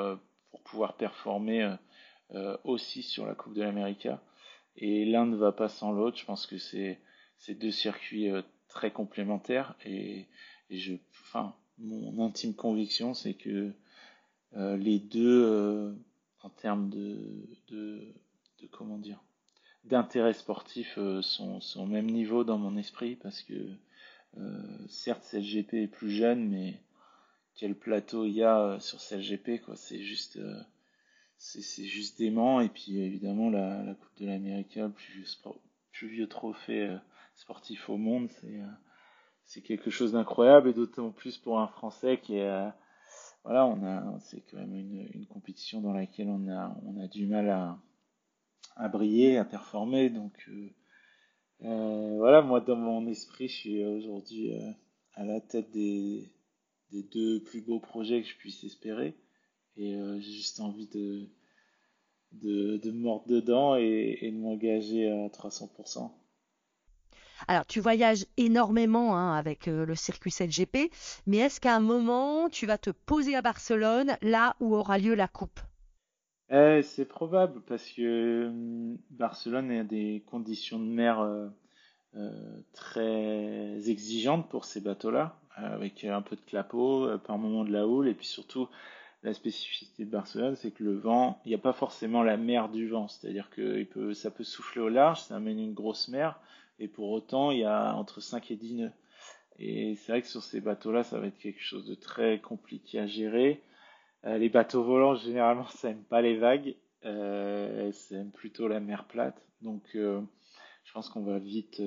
pour 0.51 0.61
pouvoir 0.63 0.97
performer 0.97 1.75
aussi 2.63 3.01
sur 3.01 3.25
la 3.25 3.33
Coupe 3.33 3.53
de 3.53 3.63
l'Amérique. 3.63 4.09
Et 4.75 5.05
l'un 5.05 5.25
ne 5.25 5.35
va 5.35 5.51
pas 5.51 5.69
sans 5.69 5.91
l'autre. 5.91 6.17
Je 6.17 6.25
pense 6.25 6.45
que 6.45 6.57
c'est 6.57 6.99
c'est 7.37 7.55
deux 7.55 7.71
circuits 7.71 8.29
très 8.67 8.91
complémentaires 8.91 9.75
et, 9.85 10.27
et 10.69 10.77
je, 10.77 10.95
enfin, 11.21 11.55
mon 11.79 12.25
intime 12.25 12.53
conviction, 12.53 13.13
c'est 13.13 13.33
que 13.33 13.71
euh, 14.55 14.77
les 14.77 14.99
deux, 14.99 15.43
euh, 15.45 15.93
en 16.41 16.49
termes 16.49 16.89
de, 16.89 17.47
de, 17.69 18.13
de 18.61 18.67
comment 18.67 18.97
dire, 18.97 19.21
d'intérêt 19.83 20.33
sportif, 20.33 20.95
euh, 20.97 21.21
sont, 21.21 21.59
au 21.75 21.85
même 21.85 22.09
niveau 22.09 22.43
dans 22.43 22.57
mon 22.57 22.77
esprit 22.77 23.15
parce 23.15 23.41
que 23.41 23.53
certes, 24.87 25.23
CLGP 25.31 25.73
est 25.73 25.87
plus 25.87 26.11
jeune, 26.11 26.47
mais 26.47 26.79
quel 27.55 27.73
plateau 27.75 28.25
il 28.25 28.33
y 28.33 28.43
a 28.43 28.79
sur 28.79 28.99
CLGP, 28.99 29.61
quoi. 29.65 29.75
C'est 29.75 30.03
juste, 30.03 30.39
c'est 31.37 31.85
juste 31.85 32.19
dément. 32.19 32.61
Et 32.61 32.69
puis 32.69 32.99
évidemment, 32.99 33.49
la, 33.49 33.95
Coupe 33.95 34.21
de 34.21 34.27
l'Amérique, 34.27 34.75
le 34.75 34.91
plus 34.91 35.41
plus 35.91 36.07
vieux 36.07 36.27
trophée 36.27 36.95
sportif 37.33 37.89
au 37.89 37.97
monde, 37.97 38.29
c'est 38.29 38.61
c'est 39.47 39.61
quelque 39.61 39.89
chose 39.89 40.11
d'incroyable 40.11 40.69
et 40.69 40.73
d'autant 40.73 41.09
plus 41.11 41.37
pour 41.37 41.59
un 41.59 41.67
Français 41.67 42.19
qui 42.21 42.35
est 42.35 42.47
euh, 42.47 42.69
voilà 43.43 43.65
on 43.65 43.83
a 43.85 44.19
c'est 44.19 44.41
quand 44.41 44.57
même 44.57 44.75
une, 44.75 45.07
une, 45.13 45.25
compétition 45.25 45.81
dans 45.81 45.93
laquelle 45.93 46.27
on 46.29 46.49
a 46.49 46.77
on 46.85 47.01
a 47.01 47.07
du 47.07 47.25
mal 47.25 47.49
à, 47.49 47.79
à 48.75 48.89
briller 48.89 49.37
à 49.37 49.45
performer 49.45 50.09
donc 50.09 50.33
euh, 50.49 50.69
euh, 51.63 52.17
voilà 52.17 52.41
moi 52.41 52.59
dans 52.59 52.75
mon 52.75 53.07
esprit 53.07 53.47
je 53.47 53.55
suis 53.55 53.85
aujourd'hui 53.85 54.51
à 55.13 55.23
la 55.23 55.39
tête 55.39 55.71
des, 55.71 56.29
des 56.91 57.03
deux 57.03 57.41
plus 57.41 57.61
beaux 57.61 57.79
projets 57.79 58.21
que 58.21 58.27
je 58.27 58.35
puisse 58.35 58.63
espérer 58.65 59.15
et 59.77 59.97
j'ai 60.19 60.31
juste 60.31 60.59
envie 60.59 60.87
de 60.87 61.29
de, 62.33 62.75
de 62.77 62.91
mordre 62.91 63.25
dedans 63.27 63.75
et 63.77 64.19
de 64.21 64.37
m'engager 64.37 65.09
à 65.09 65.29
300%. 65.29 66.11
Alors, 67.47 67.65
tu 67.65 67.79
voyages 67.81 68.25
énormément 68.37 69.15
hein, 69.17 69.33
avec 69.35 69.67
euh, 69.67 69.85
le 69.85 69.95
circuit 69.95 70.33
LGP, 70.39 70.91
mais 71.25 71.37
est-ce 71.37 71.59
qu'à 71.59 71.75
un 71.75 71.79
moment, 71.81 72.49
tu 72.49 72.65
vas 72.65 72.77
te 72.77 72.89
poser 72.89 73.35
à 73.35 73.41
Barcelone, 73.41 74.17
là 74.21 74.55
où 74.59 74.75
aura 74.75 74.97
lieu 74.97 75.13
la 75.13 75.27
coupe? 75.27 75.59
Euh, 76.51 76.81
C'est 76.81 77.05
probable, 77.05 77.61
parce 77.67 77.89
que 77.91 78.01
euh, 78.49 78.95
Barcelone 79.09 79.71
a 79.71 79.83
des 79.83 80.23
conditions 80.27 80.79
de 80.79 80.85
mer 80.85 81.19
euh, 81.19 81.47
euh, 82.15 82.61
très 82.73 83.89
exigeantes 83.89 84.49
pour 84.49 84.65
ces 84.65 84.81
bateaux-là, 84.81 85.39
avec 85.55 86.03
un 86.05 86.21
peu 86.21 86.35
de 86.35 86.41
clapot, 86.41 87.17
par 87.19 87.37
moment 87.37 87.65
de 87.65 87.71
la 87.71 87.87
houle, 87.87 88.07
et 88.07 88.13
puis 88.13 88.27
surtout, 88.27 88.69
la 89.23 89.33
spécificité 89.33 90.05
de 90.05 90.11
Barcelone, 90.11 90.55
c'est 90.55 90.71
que 90.71 90.83
le 90.83 90.95
vent, 90.95 91.41
il 91.45 91.49
n'y 91.49 91.55
a 91.55 91.59
pas 91.59 91.73
forcément 91.73 92.23
la 92.23 92.37
mer 92.37 92.69
du 92.69 92.87
vent, 92.87 93.07
c'est-à-dire 93.07 93.49
que 93.49 94.13
ça 94.13 94.31
peut 94.31 94.43
souffler 94.43 94.81
au 94.81 94.89
large, 94.89 95.21
ça 95.21 95.35
amène 95.35 95.59
une 95.59 95.73
grosse 95.73 96.07
mer, 96.07 96.39
et 96.79 96.87
pour 96.87 97.09
autant, 97.11 97.51
il 97.51 97.59
y 97.59 97.65
a 97.65 97.95
entre 97.95 98.21
5 98.21 98.51
et 98.51 98.55
10 98.55 98.75
nœuds. 98.75 98.91
Et 99.59 99.95
c'est 99.95 100.11
vrai 100.11 100.21
que 100.21 100.27
sur 100.27 100.43
ces 100.43 100.61
bateaux-là, 100.61 101.03
ça 101.03 101.19
va 101.19 101.27
être 101.27 101.39
quelque 101.39 101.61
chose 101.61 101.87
de 101.87 101.95
très 101.95 102.39
compliqué 102.39 102.99
à 102.99 103.07
gérer. 103.07 103.63
Euh, 104.25 104.37
les 104.37 104.49
bateaux 104.49 104.83
volants, 104.83 105.15
généralement, 105.15 105.67
ça 105.67 105.89
aime 105.89 106.03
pas 106.03 106.21
les 106.21 106.37
vagues. 106.37 106.75
Euh, 107.05 107.91
ça 107.91 108.15
aime 108.15 108.31
plutôt 108.31 108.67
la 108.67 108.79
mer 108.79 109.05
plate. 109.05 109.41
Donc, 109.61 109.83
euh, 109.95 110.21
je 110.83 110.93
pense 110.93 111.09
qu'on 111.09 111.23
va 111.23 111.39
vite 111.39 111.81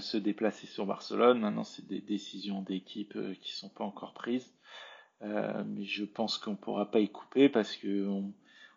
se 0.00 0.16
déplacer 0.16 0.66
sur 0.66 0.86
Barcelone. 0.86 1.40
Maintenant, 1.40 1.64
c'est 1.64 1.86
des 1.86 2.00
décisions 2.00 2.62
d'équipe 2.62 3.18
qui 3.40 3.52
sont 3.52 3.70
pas 3.70 3.84
encore 3.84 4.12
prises. 4.12 4.54
mais 5.20 5.84
je 5.84 6.04
pense 6.04 6.38
qu'on 6.38 6.56
pourra 6.56 6.90
pas 6.90 7.00
y 7.00 7.08
couper 7.08 7.48
parce 7.48 7.74
que 7.74 8.06
on, 8.06 8.32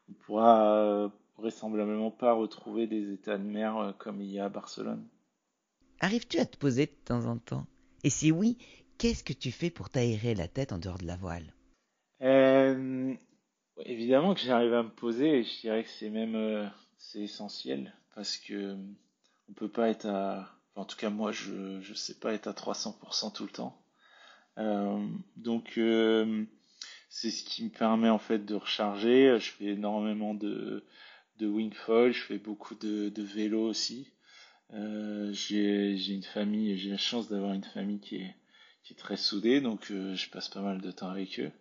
on 0.10 0.14
pourra 0.26 1.12
vraisemblablement 1.42 2.12
pas 2.12 2.34
retrouver 2.34 2.88
des 2.88 3.12
états 3.14 3.38
de 3.38 3.44
mer 3.44 3.78
euh, 3.78 3.92
comme 3.98 4.22
il 4.22 4.32
y 4.32 4.40
a 4.40 4.46
à 4.46 4.50
Barcelone. 4.50 5.06
Arrives-tu 6.00 6.40
à 6.40 6.46
te 6.46 6.58
poser 6.58 6.86
de 6.86 6.92
temps 7.06 7.26
en 7.26 7.38
temps? 7.38 7.66
Et 8.04 8.10
si 8.10 8.32
oui, 8.32 8.58
qu'est-ce 8.98 9.24
que 9.24 9.34
tu 9.34 9.52
fais 9.52 9.70
pour 9.70 9.90
t'aérer 9.90 10.36
la 10.36 10.48
tête 10.48 10.72
en 10.72 10.78
dehors 10.78 10.98
de 10.98 11.06
la 11.06 11.18
voile? 11.18 11.54
Euh, 12.22 13.14
Évidemment 13.86 14.36
que 14.36 14.42
j'arrive 14.42 14.74
à 14.74 14.84
me 14.84 14.90
poser 14.90 15.40
et 15.40 15.44
je 15.44 15.62
dirais 15.62 15.84
que 15.84 15.90
c'est 15.90 16.10
même 16.10 16.36
euh, 16.36 16.68
c'est 16.98 17.22
essentiel 17.22 17.94
parce 18.14 18.38
que 18.38 18.76
on 19.50 19.54
peut 19.54 19.72
pas 19.72 19.90
être 19.90 20.06
à 20.06 20.50
en 20.76 20.86
tout 20.86 20.98
cas 20.98 21.10
moi 21.10 21.32
je 21.32 21.82
je 21.82 21.94
sais 21.94 22.20
pas 22.20 22.34
être 22.34 22.48
à 22.48 22.54
300% 22.54 23.34
tout 23.34 23.44
le 23.44 23.50
temps. 23.50 23.82
Euh, 24.58 25.04
donc 25.36 25.80
c'est 27.10 27.32
ce 27.32 27.44
qui 27.44 27.64
me 27.64 27.70
permet 27.70 28.10
en 28.10 28.20
fait 28.20 28.46
de 28.46 28.56
recharger. 28.56 29.38
Je 29.40 29.52
fais 29.52 29.66
énormément 29.66 30.34
de, 30.34 30.84
de 31.38 31.48
wingfoil, 31.48 32.12
je 32.14 32.22
fais 32.22 32.38
beaucoup 32.38 32.76
de, 32.76 33.10
de 33.10 33.24
vélo 33.24 33.68
aussi. 33.68 34.08
Euh, 34.74 35.34
j'ai 35.34 36.14
une 36.14 36.24
famille, 36.24 36.78
j'ai 36.78 36.92
la 36.92 36.98
chance 36.98 37.28
d'avoir 37.30 37.54
une 37.54 37.64
famille 37.64 38.00
qui 38.00 38.18
est, 38.18 38.36
qui 38.84 38.94
est 38.94 38.98
très 38.98 39.18
soudée, 39.18 39.60
donc 39.60 39.92
euh, 39.92 40.16
je 40.16 40.30
passe 40.30 40.50
pas 40.50 40.62
mal 40.62 40.82
de 40.82 40.92
temps 40.92 41.10
avec 41.10 41.40
eux. 41.40 41.52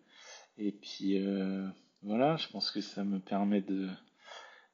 Et 0.59 0.73
puis 0.73 1.19
euh, 1.19 1.67
voilà, 2.03 2.37
je 2.37 2.49
pense 2.49 2.71
que 2.71 2.81
ça 2.81 3.05
me 3.05 3.19
permet 3.19 3.63
de 3.63 3.89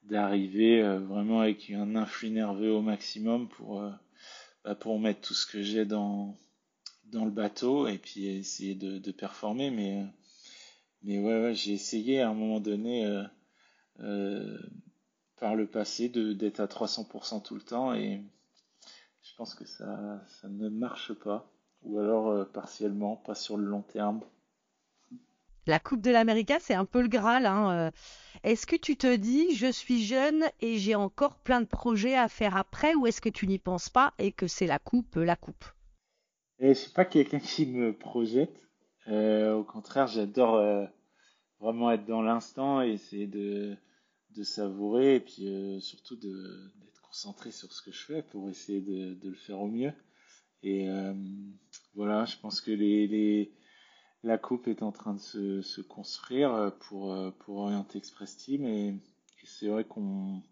d'arriver 0.04 0.82
euh, 0.82 0.98
vraiment 0.98 1.40
avec 1.40 1.70
un 1.70 1.96
influx 1.96 2.30
nerveux 2.30 2.72
au 2.72 2.82
maximum 2.82 3.48
pour 3.48 3.82
bah, 4.64 4.74
pour 4.74 4.98
mettre 5.00 5.20
tout 5.20 5.34
ce 5.34 5.46
que 5.46 5.62
j'ai 5.62 5.84
dans 5.84 6.38
dans 7.04 7.24
le 7.24 7.30
bateau 7.30 7.86
et 7.88 7.98
puis 7.98 8.26
essayer 8.26 8.74
de, 8.74 8.98
de 8.98 9.12
performer. 9.12 9.70
Mais 9.70 10.04
mais 11.02 11.18
ouais, 11.18 11.42
ouais 11.42 11.54
j'ai 11.54 11.72
essayé 11.72 12.20
à 12.20 12.28
un 12.30 12.34
moment 12.34 12.60
donné 12.60 13.06
par 15.38 15.54
le 15.54 15.66
passé 15.66 16.08
d'être 16.08 16.60
à 16.60 16.66
300% 16.66 17.42
tout 17.42 17.54
le 17.54 17.62
temps 17.62 17.94
et 17.94 18.22
je 19.22 19.34
pense 19.36 19.54
que 19.54 19.66
ça, 19.66 20.22
ça 20.26 20.48
ne 20.48 20.68
marche 20.68 21.12
pas 21.12 21.50
ou 21.86 22.00
alors 22.00 22.28
euh, 22.28 22.44
partiellement, 22.44 23.16
pas 23.16 23.34
sur 23.34 23.56
le 23.56 23.64
long 23.64 23.82
terme. 23.82 24.20
La 25.66 25.80
Coupe 25.80 26.00
de 26.00 26.10
l'Amérique, 26.10 26.52
c'est 26.60 26.74
un 26.74 26.84
peu 26.84 27.00
le 27.00 27.08
Graal. 27.08 27.46
Hein. 27.46 27.70
Euh. 27.70 27.90
Est-ce 28.44 28.66
que 28.66 28.76
tu 28.76 28.96
te 28.96 29.16
dis, 29.16 29.54
je 29.54 29.70
suis 29.70 30.04
jeune 30.04 30.44
et 30.60 30.78
j'ai 30.78 30.94
encore 30.94 31.36
plein 31.36 31.60
de 31.60 31.66
projets 31.66 32.16
à 32.16 32.28
faire 32.28 32.56
après, 32.56 32.94
ou 32.94 33.06
est-ce 33.06 33.20
que 33.20 33.28
tu 33.28 33.46
n'y 33.46 33.58
penses 33.58 33.88
pas 33.88 34.12
et 34.18 34.30
que 34.30 34.46
c'est 34.46 34.66
la 34.66 34.78
Coupe, 34.78 35.16
la 35.16 35.34
Coupe? 35.34 35.64
Et 36.58 36.68
Je 36.68 36.74
suis 36.74 36.92
pas 36.92 37.04
quelqu'un 37.04 37.40
qui 37.40 37.66
me 37.66 37.92
projette. 37.92 38.56
Euh, 39.08 39.54
au 39.54 39.64
contraire, 39.64 40.06
j'adore 40.06 40.88
vraiment 41.60 41.90
être 41.90 42.06
dans 42.06 42.22
l'instant 42.22 42.82
et 42.82 42.90
essayer 42.90 43.26
de, 43.26 43.76
de 44.36 44.44
savourer 44.44 45.16
et 45.16 45.20
puis 45.20 45.48
euh, 45.48 45.80
surtout 45.80 46.16
d'être 46.16 47.00
concentré 47.02 47.50
sur 47.50 47.72
ce 47.72 47.82
que 47.82 47.90
je 47.90 48.04
fais 48.04 48.22
pour 48.22 48.48
essayer 48.48 48.80
de, 48.80 49.28
le 49.28 49.34
faire 49.34 49.60
au 49.60 49.68
mieux. 49.68 49.92
Et 50.62 50.88
euh, 50.88 51.14
voilà, 51.94 52.24
je 52.24 52.36
pense 52.36 52.60
que 52.60 52.72
la 54.22 54.38
coupe 54.38 54.68
est 54.68 54.82
en 54.82 54.92
train 54.92 55.14
de 55.14 55.20
se, 55.62 55.80
construire 55.80 56.72
pour, 56.80 57.16
pour 57.40 57.58
orienter 57.58 57.98
Express 57.98 58.36
Team 58.36 58.66
et, 58.66 58.94
c'est 59.48 59.68
vrai 59.68 59.84
qu'on 59.84 60.42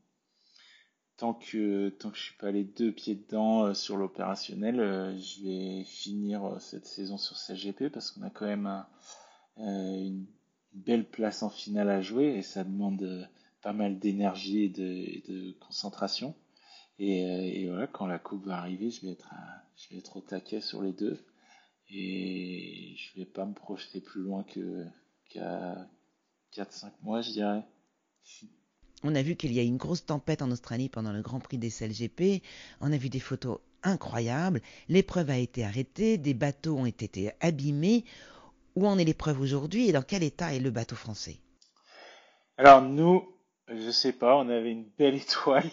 tant 1.16 1.34
que 1.34 1.88
tant 1.88 2.12
que 2.12 2.16
je 2.16 2.22
suis 2.22 2.36
pas 2.36 2.52
les 2.52 2.62
deux 2.62 2.92
pieds 2.92 3.16
dedans 3.16 3.64
euh, 3.64 3.74
sur 3.74 3.96
l'opérationnel, 3.96 4.76
je 5.18 5.42
vais 5.42 5.84
finir 5.84 6.60
cette 6.60 6.86
saison 6.86 7.18
sur 7.18 7.36
CGP 7.36 7.90
parce 7.90 8.12
qu'on 8.12 8.22
a 8.22 8.30
quand 8.30 8.46
même 8.46 8.84
une 9.56 10.26
belle 10.74 11.08
place 11.08 11.42
en 11.42 11.50
finale 11.50 11.90
à 11.90 12.00
jouer 12.00 12.36
et 12.36 12.42
ça 12.42 12.62
demande 12.62 13.28
pas 13.64 13.72
mal 13.72 13.98
d'énergie 13.98 14.64
et 14.64 14.68
de, 14.68 15.52
concentration. 15.58 16.34
Et, 16.98 17.24
euh, 17.24 17.40
et, 17.42 17.66
voilà, 17.66 17.86
quand 17.86 18.06
la 18.06 18.18
coupe 18.18 18.44
va 18.46 18.58
arriver, 18.58 18.90
je 18.90 19.00
vais 19.00 19.12
être, 19.12 19.30
je 19.76 19.88
vais 19.88 19.98
être 19.98 20.18
au 20.18 20.20
taquet 20.20 20.60
sur 20.60 20.82
les 20.82 20.92
deux. 20.92 21.18
Et 21.90 22.94
je 22.96 23.18
vais 23.18 23.24
pas 23.24 23.46
me 23.46 23.54
projeter 23.54 24.00
plus 24.00 24.20
loin 24.20 24.44
que 24.44 24.84
qu'à 25.30 25.88
4-5 26.54 26.92
mois, 27.02 27.22
je 27.22 27.30
dirais. 27.30 27.62
On 29.02 29.14
a 29.14 29.22
vu 29.22 29.34
qu'il 29.34 29.52
y 29.52 29.58
a 29.58 29.62
une 29.62 29.76
grosse 29.76 30.04
tempête 30.04 30.42
en 30.42 30.50
Australie 30.50 30.88
pendant 30.88 31.12
le 31.12 31.22
Grand 31.22 31.40
Prix 31.40 31.58
des 31.58 31.70
CLGP. 31.70 32.42
On 32.80 32.92
a 32.92 32.96
vu 32.96 33.08
des 33.08 33.20
photos 33.20 33.58
incroyables. 33.82 34.60
L'épreuve 34.88 35.30
a 35.30 35.38
été 35.38 35.64
arrêtée, 35.64 36.18
des 36.18 36.34
bateaux 36.34 36.76
ont 36.76 36.86
été 36.86 37.32
abîmés. 37.40 38.04
Où 38.76 38.86
en 38.86 38.98
est 38.98 39.04
l'épreuve 39.04 39.40
aujourd'hui 39.40 39.88
et 39.88 39.92
dans 39.92 40.02
quel 40.02 40.22
état 40.22 40.54
est 40.54 40.60
le 40.60 40.70
bateau 40.70 40.96
français? 40.96 41.36
Alors 42.56 42.82
nous, 42.82 43.33
je 43.68 43.90
sais 43.90 44.12
pas, 44.12 44.36
on 44.36 44.48
avait 44.48 44.72
une 44.72 44.88
belle 44.98 45.14
étoile 45.22 45.70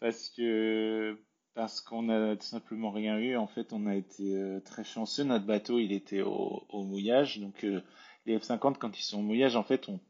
parce 0.00 0.30
que 0.30 1.18
parce 1.54 1.80
qu'on 1.80 2.10
a 2.10 2.36
tout 2.36 2.46
simplement 2.46 2.90
rien 2.90 3.18
eu. 3.18 3.36
En 3.36 3.46
fait, 3.46 3.72
on 3.72 3.86
a 3.86 3.96
été 3.96 4.36
euh, 4.36 4.60
très 4.60 4.84
chanceux. 4.84 5.24
Notre 5.24 5.46
bateau, 5.46 5.78
il 5.78 5.90
était 5.90 6.20
au, 6.20 6.66
mouillage. 6.70 7.40
Donc 7.40 7.64
euh, 7.64 7.80
les 8.26 8.38
F50, 8.38 8.76
quand 8.76 8.98
ils 8.98 9.02
sont 9.02 9.20
au 9.20 9.22
mouillage, 9.22 9.56
en 9.56 9.64
fait, 9.64 9.88
on, 9.88 10.00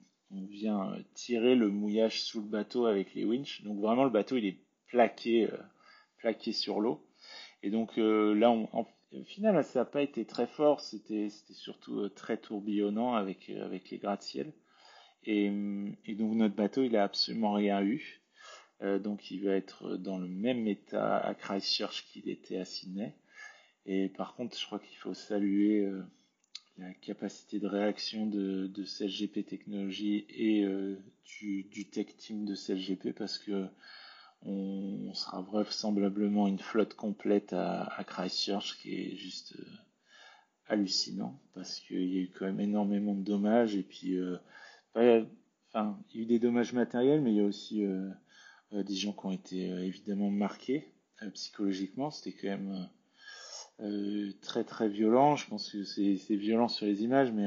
vient 0.50 0.92
tirer 1.14 1.54
le 1.54 1.70
mouillage 1.70 2.20
sous 2.20 2.40
le 2.40 2.48
bateau 2.48 2.86
avec 2.86 3.14
les 3.14 3.24
winches. 3.24 3.62
Donc 3.62 3.78
vraiment, 3.78 4.02
le 4.02 4.10
bateau, 4.10 4.36
il 4.36 4.46
est 4.46 4.58
plaqué, 4.88 5.44
euh, 5.44 5.56
plaqué 6.18 6.52
sur 6.52 6.80
l'eau. 6.80 7.06
Et 7.62 7.70
donc 7.70 7.96
là, 7.96 8.50
on, 8.50 8.86
au 9.12 9.24
final, 9.24 9.62
ça 9.64 9.80
n'a 9.80 9.84
pas 9.84 10.02
été 10.02 10.26
très 10.26 10.48
fort. 10.48 10.80
C'était 10.80 11.28
surtout 11.52 12.08
très 12.08 12.36
tourbillonnant 12.38 13.14
avec 13.14 13.50
avec 13.50 13.90
les 13.90 13.98
gratte-ciel. 13.98 14.52
Et, 15.26 15.50
donc 16.14 16.34
notre 16.36 16.54
bateau, 16.54 16.84
il 16.84 16.96
a 16.96 17.04
absolument 17.04 17.52
rien 17.52 17.82
eu. 17.82 18.22
Euh, 18.82 18.98
donc 18.98 19.30
il 19.30 19.44
va 19.44 19.52
être 19.52 19.96
dans 19.96 20.18
le 20.18 20.28
même 20.28 20.66
état 20.68 21.16
à 21.18 21.34
Christchurch 21.34 22.06
qu'il 22.06 22.28
était 22.28 22.58
à 22.58 22.64
Sydney. 22.64 23.14
Et 23.86 24.08
par 24.08 24.34
contre, 24.34 24.58
je 24.58 24.64
crois 24.66 24.78
qu'il 24.78 24.96
faut 24.98 25.14
saluer 25.14 25.80
euh, 25.80 26.02
la 26.78 26.92
capacité 26.94 27.58
de 27.58 27.66
réaction 27.66 28.26
de, 28.26 28.66
de 28.66 28.84
CLGP 28.84 29.46
Technologies 29.46 30.26
et 30.28 30.64
euh, 30.64 30.96
du, 31.24 31.88
tech 31.90 32.16
team 32.16 32.44
de 32.44 32.54
CLGP 32.54 33.12
parce 33.16 33.38
que 33.38 33.66
on, 34.42 35.12
sera 35.14 35.40
vraisemblablement 35.40 36.46
une 36.46 36.58
flotte 36.58 36.94
complète 36.94 37.52
à, 37.52 37.84
à 37.84 38.04
Christchurch 38.04 38.78
qui 38.80 38.94
est 38.94 39.16
juste 39.16 39.56
hallucinant 40.68 41.40
parce 41.54 41.80
qu'il 41.80 42.12
y 42.12 42.18
a 42.18 42.22
eu 42.22 42.30
quand 42.30 42.44
même 42.44 42.60
énormément 42.60 43.14
de 43.14 43.24
dommages 43.24 43.74
et 43.74 43.82
puis 43.82 44.18
il 45.02 45.26
y 46.14 46.18
a 46.18 46.22
eu 46.22 46.26
des 46.26 46.38
dommages 46.38 46.72
matériels, 46.72 47.20
mais 47.20 47.32
il 47.32 47.36
y 47.36 47.40
a 47.40 47.44
aussi 47.44 47.84
euh, 47.84 48.08
euh, 48.72 48.82
des 48.82 48.94
gens 48.94 49.12
qui 49.12 49.26
ont 49.26 49.32
été 49.32 49.70
euh, 49.70 49.84
évidemment 49.84 50.30
marqués 50.30 50.92
psychologiquement. 51.32 52.10
C'était 52.10 52.36
quand 52.36 52.48
même 52.48 52.88
très 54.42 54.64
très 54.64 54.88
violent. 54.88 55.36
Je 55.36 55.46
pense 55.48 55.72
que 55.72 55.82
c'est 55.82 56.36
violent 56.36 56.68
sur 56.68 56.84
les 56.84 57.02
images, 57.04 57.32
mais 57.32 57.46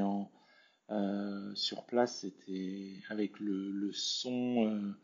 sur 1.54 1.86
place, 1.86 2.22
c'était 2.22 2.96
avec 3.10 3.40
le, 3.40 3.92
son 3.94 4.96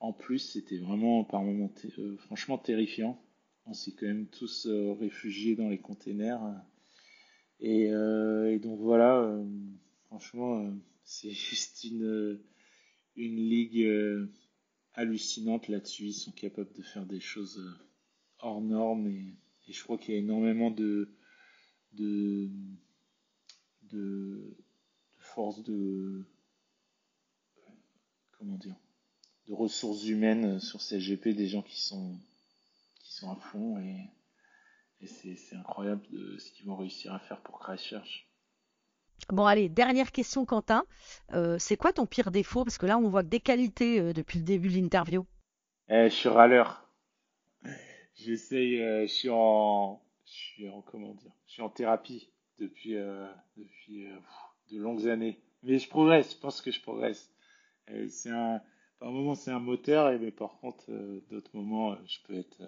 en 0.00 0.12
plus, 0.12 0.38
c'était 0.38 0.76
vraiment 0.76 1.24
par 1.24 1.42
moments 1.42 1.72
franchement 2.18 2.58
terrifiant. 2.58 3.18
On 3.64 3.72
s'est 3.72 3.92
quand 3.92 4.06
même 4.06 4.26
tous 4.26 4.68
réfugiés 4.98 5.56
dans 5.56 5.70
les 5.70 5.78
containers. 5.78 6.42
Et 7.60 7.90
donc 8.62 8.80
voilà, 8.80 9.34
franchement 10.08 10.74
c'est 11.10 11.32
juste 11.32 11.82
une, 11.82 12.40
une 13.16 13.36
ligue 13.36 13.82
euh, 13.82 14.32
hallucinante 14.94 15.66
là-dessus. 15.66 16.04
Ils 16.04 16.14
sont 16.14 16.30
capables 16.30 16.72
de 16.72 16.82
faire 16.82 17.04
des 17.04 17.18
choses 17.18 17.58
euh, 17.58 17.84
hors 18.38 18.60
normes 18.60 19.08
et, 19.08 19.34
je 19.68 19.82
crois 19.84 19.98
qu'il 19.98 20.14
y 20.14 20.16
a 20.16 20.20
énormément 20.20 20.70
de, 20.70 21.12
de, 21.92 22.48
de, 23.82 24.56
de 25.62 26.24
comment 28.32 28.56
dire 28.56 28.74
de 29.46 29.52
ressources 29.52 30.06
humaines 30.06 30.58
sur 30.58 30.80
ces 30.80 30.98
des 31.16 31.46
gens 31.46 31.62
qui 31.62 31.80
sont 31.80 32.18
qui 32.98 33.12
sont 33.14 33.30
à 33.30 33.36
fond 33.36 33.78
et, 33.78 34.10
et 35.00 35.06
c'est 35.06 35.54
incroyable 35.54 36.02
de 36.10 36.36
ce 36.38 36.50
qu'ils 36.50 36.66
vont 36.66 36.76
réussir 36.76 37.12
à 37.14 37.20
faire 37.20 37.40
pour 37.42 37.60
Christchurch. 37.60 38.29
Bon, 39.28 39.44
allez, 39.44 39.68
dernière 39.68 40.12
question, 40.12 40.44
Quentin. 40.44 40.84
Euh, 41.32 41.56
c'est 41.58 41.76
quoi 41.76 41.92
ton 41.92 42.06
pire 42.06 42.30
défaut? 42.30 42.64
Parce 42.64 42.78
que 42.78 42.86
là, 42.86 42.98
on 42.98 43.08
voit 43.08 43.22
que 43.22 43.28
des 43.28 43.40
qualités 43.40 44.00
euh, 44.00 44.12
depuis 44.12 44.38
le 44.38 44.44
début 44.44 44.68
de 44.68 44.74
l'interview. 44.74 45.24
Eh, 45.88 46.08
je 46.08 46.14
suis 46.14 46.28
râleur. 46.28 46.88
J'essaye, 48.14 48.80
euh, 48.80 49.02
je 49.02 49.12
suis 49.12 49.30
en, 49.30 50.02
je 50.26 50.32
suis 50.32 50.68
en, 50.68 50.82
comment 50.82 51.14
dire, 51.14 51.32
je 51.46 51.52
suis 51.52 51.62
en 51.62 51.68
thérapie 51.68 52.30
depuis, 52.58 52.94
depuis 53.56 54.08
de 54.70 54.78
longues 54.78 55.08
années. 55.08 55.40
Mais 55.62 55.78
je 55.78 55.88
progresse, 55.88 56.32
je 56.32 56.38
pense 56.38 56.60
que 56.60 56.70
je 56.70 56.80
progresse. 56.80 57.30
c'est 58.08 58.30
un, 58.30 58.60
par 58.98 59.10
moments 59.10 59.34
c'est 59.34 59.50
un 59.50 59.58
moteur, 59.58 60.10
et 60.10 60.18
mais 60.18 60.30
par 60.30 60.58
contre, 60.60 60.84
d'autres 61.30 61.50
moments, 61.54 61.96
je 62.06 62.18
peux 62.26 62.38
être 62.38 62.62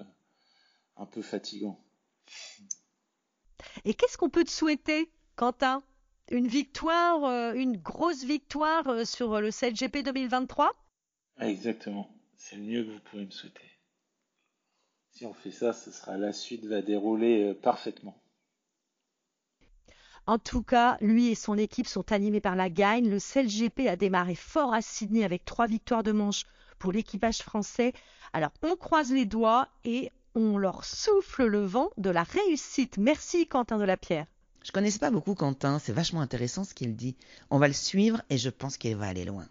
un 0.96 1.06
peu 1.06 1.20
fatigant. 1.20 1.78
Et 3.84 3.92
qu'est-ce 3.94 4.16
qu'on 4.16 4.30
peut 4.30 4.44
te 4.44 4.50
souhaiter, 4.50 5.10
Quentin? 5.36 5.82
Une 6.32 6.48
victoire, 6.48 7.24
euh, 7.24 7.52
une 7.52 7.76
grosse 7.76 8.24
victoire 8.24 8.88
euh, 8.88 9.04
sur 9.04 9.40
le 9.40 9.50
CLGP 9.50 9.98
2023 10.02 10.72
Exactement. 11.40 12.08
C'est 12.36 12.56
le 12.56 12.62
mieux 12.62 12.84
que 12.84 12.90
vous 12.90 13.00
pouvez 13.10 13.26
me 13.26 13.30
souhaiter. 13.30 13.70
Si 15.10 15.26
on 15.26 15.34
fait 15.34 15.50
ça, 15.50 15.74
ce 15.74 15.92
sera 15.92 16.16
la 16.16 16.32
suite 16.32 16.64
va 16.64 16.80
dérouler 16.80 17.50
euh, 17.50 17.54
parfaitement. 17.54 18.16
En 20.26 20.38
tout 20.38 20.62
cas, 20.62 20.96
lui 21.00 21.28
et 21.28 21.34
son 21.34 21.58
équipe 21.58 21.86
sont 21.86 22.12
animés 22.12 22.40
par 22.40 22.56
la 22.56 22.70
gagne. 22.70 23.10
Le 23.10 23.18
CLGP 23.18 23.88
a 23.88 23.96
démarré 23.96 24.34
fort 24.34 24.72
à 24.72 24.80
Sydney 24.80 25.24
avec 25.24 25.44
trois 25.44 25.66
victoires 25.66 26.02
de 26.02 26.12
manche 26.12 26.44
pour 26.78 26.92
l'équipage 26.92 27.42
français. 27.42 27.92
Alors, 28.32 28.52
on 28.62 28.76
croise 28.76 29.12
les 29.12 29.26
doigts 29.26 29.68
et 29.84 30.10
on 30.34 30.56
leur 30.56 30.84
souffle 30.84 31.44
le 31.44 31.64
vent 31.64 31.90
de 31.98 32.08
la 32.08 32.22
réussite. 32.22 32.96
Merci 32.96 33.46
Quentin 33.46 33.76
de 33.78 33.84
la 33.84 33.98
Pierre. 33.98 34.26
Je 34.64 34.70
connaissais 34.70 34.98
pas 34.98 35.10
beaucoup 35.10 35.34
Quentin, 35.34 35.78
c'est 35.78 35.92
vachement 35.92 36.20
intéressant 36.20 36.64
ce 36.64 36.74
qu'il 36.74 36.94
dit. 36.94 37.16
On 37.50 37.58
va 37.58 37.68
le 37.68 37.74
suivre 37.74 38.22
et 38.30 38.38
je 38.38 38.48
pense 38.48 38.76
qu'il 38.76 38.96
va 38.96 39.06
aller 39.06 39.24
loin. 39.24 39.46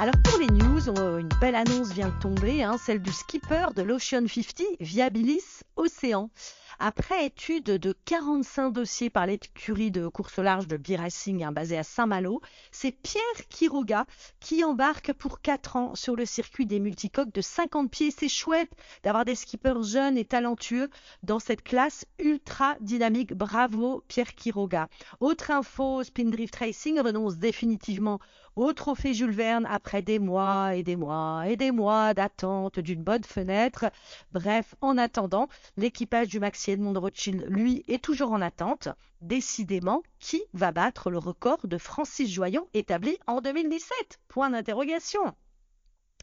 Alors 0.00 0.14
pour 0.24 0.38
les 0.38 0.46
news, 0.46 0.88
une 1.18 1.28
belle 1.40 1.54
annonce 1.54 1.92
vient 1.92 2.08
de 2.08 2.20
tomber, 2.20 2.62
hein, 2.62 2.76
celle 2.78 3.00
du 3.00 3.12
skipper 3.12 3.68
de 3.76 3.82
l'Ocean 3.82 4.26
50, 4.26 4.66
Viabilis 4.80 5.62
Océan. 5.76 6.30
Après 6.78 7.26
étude 7.26 7.64
de 7.64 7.94
45 8.04 8.70
dossiers 8.70 9.10
par 9.10 9.26
l'écurie 9.26 9.90
de 9.90 10.08
course 10.08 10.38
large 10.38 10.66
de 10.66 10.76
B-Racing 10.76 11.44
hein, 11.44 11.52
basée 11.52 11.78
à 11.78 11.84
Saint-Malo, 11.84 12.40
c'est 12.72 12.90
Pierre 12.90 13.48
Quiroga 13.48 14.06
qui 14.40 14.64
embarque 14.64 15.12
pour 15.12 15.40
4 15.40 15.76
ans 15.76 15.94
sur 15.94 16.16
le 16.16 16.26
circuit 16.26 16.66
des 16.66 16.80
multicoques 16.80 17.32
de 17.32 17.40
50 17.40 17.90
pieds. 17.90 18.10
C'est 18.10 18.28
chouette 18.28 18.70
d'avoir 19.04 19.24
des 19.24 19.36
skippers 19.36 19.82
jeunes 19.82 20.18
et 20.18 20.24
talentueux 20.24 20.90
dans 21.22 21.38
cette 21.38 21.62
classe 21.62 22.06
ultra 22.18 22.74
dynamique. 22.80 23.34
Bravo 23.34 24.02
Pierre 24.08 24.34
Quiroga. 24.34 24.88
Autre 25.20 25.50
info, 25.52 26.02
Spindrift 26.02 26.56
Racing 26.56 26.98
renonce 27.00 27.36
définitivement 27.36 28.18
au 28.56 28.72
trophée 28.72 29.14
Jules 29.14 29.32
Verne 29.32 29.66
après 29.68 30.02
des 30.02 30.18
mois 30.18 30.76
et 30.76 30.82
des 30.82 30.96
mois 30.96 31.44
et 31.48 31.56
des 31.56 31.72
mois 31.72 32.14
d'attente 32.14 32.78
d'une 32.78 33.02
bonne 33.02 33.24
fenêtre. 33.24 33.86
Bref, 34.32 34.74
en 34.80 34.96
attendant, 34.96 35.48
l'équipage 35.76 36.28
du 36.28 36.38
Maxi 36.38 36.63
Edmond 36.68 36.98
Rothschild, 36.98 37.46
lui, 37.48 37.84
est 37.88 38.02
toujours 38.02 38.32
en 38.32 38.40
attente. 38.40 38.88
Décidément, 39.20 40.02
qui 40.18 40.42
va 40.52 40.72
battre 40.72 41.10
le 41.10 41.18
record 41.18 41.66
de 41.66 41.78
Francis 41.78 42.30
Joyon 42.30 42.68
établi 42.74 43.18
en 43.26 43.40
2017 43.40 44.20
Point 44.28 44.50
d'interrogation. 44.50 45.34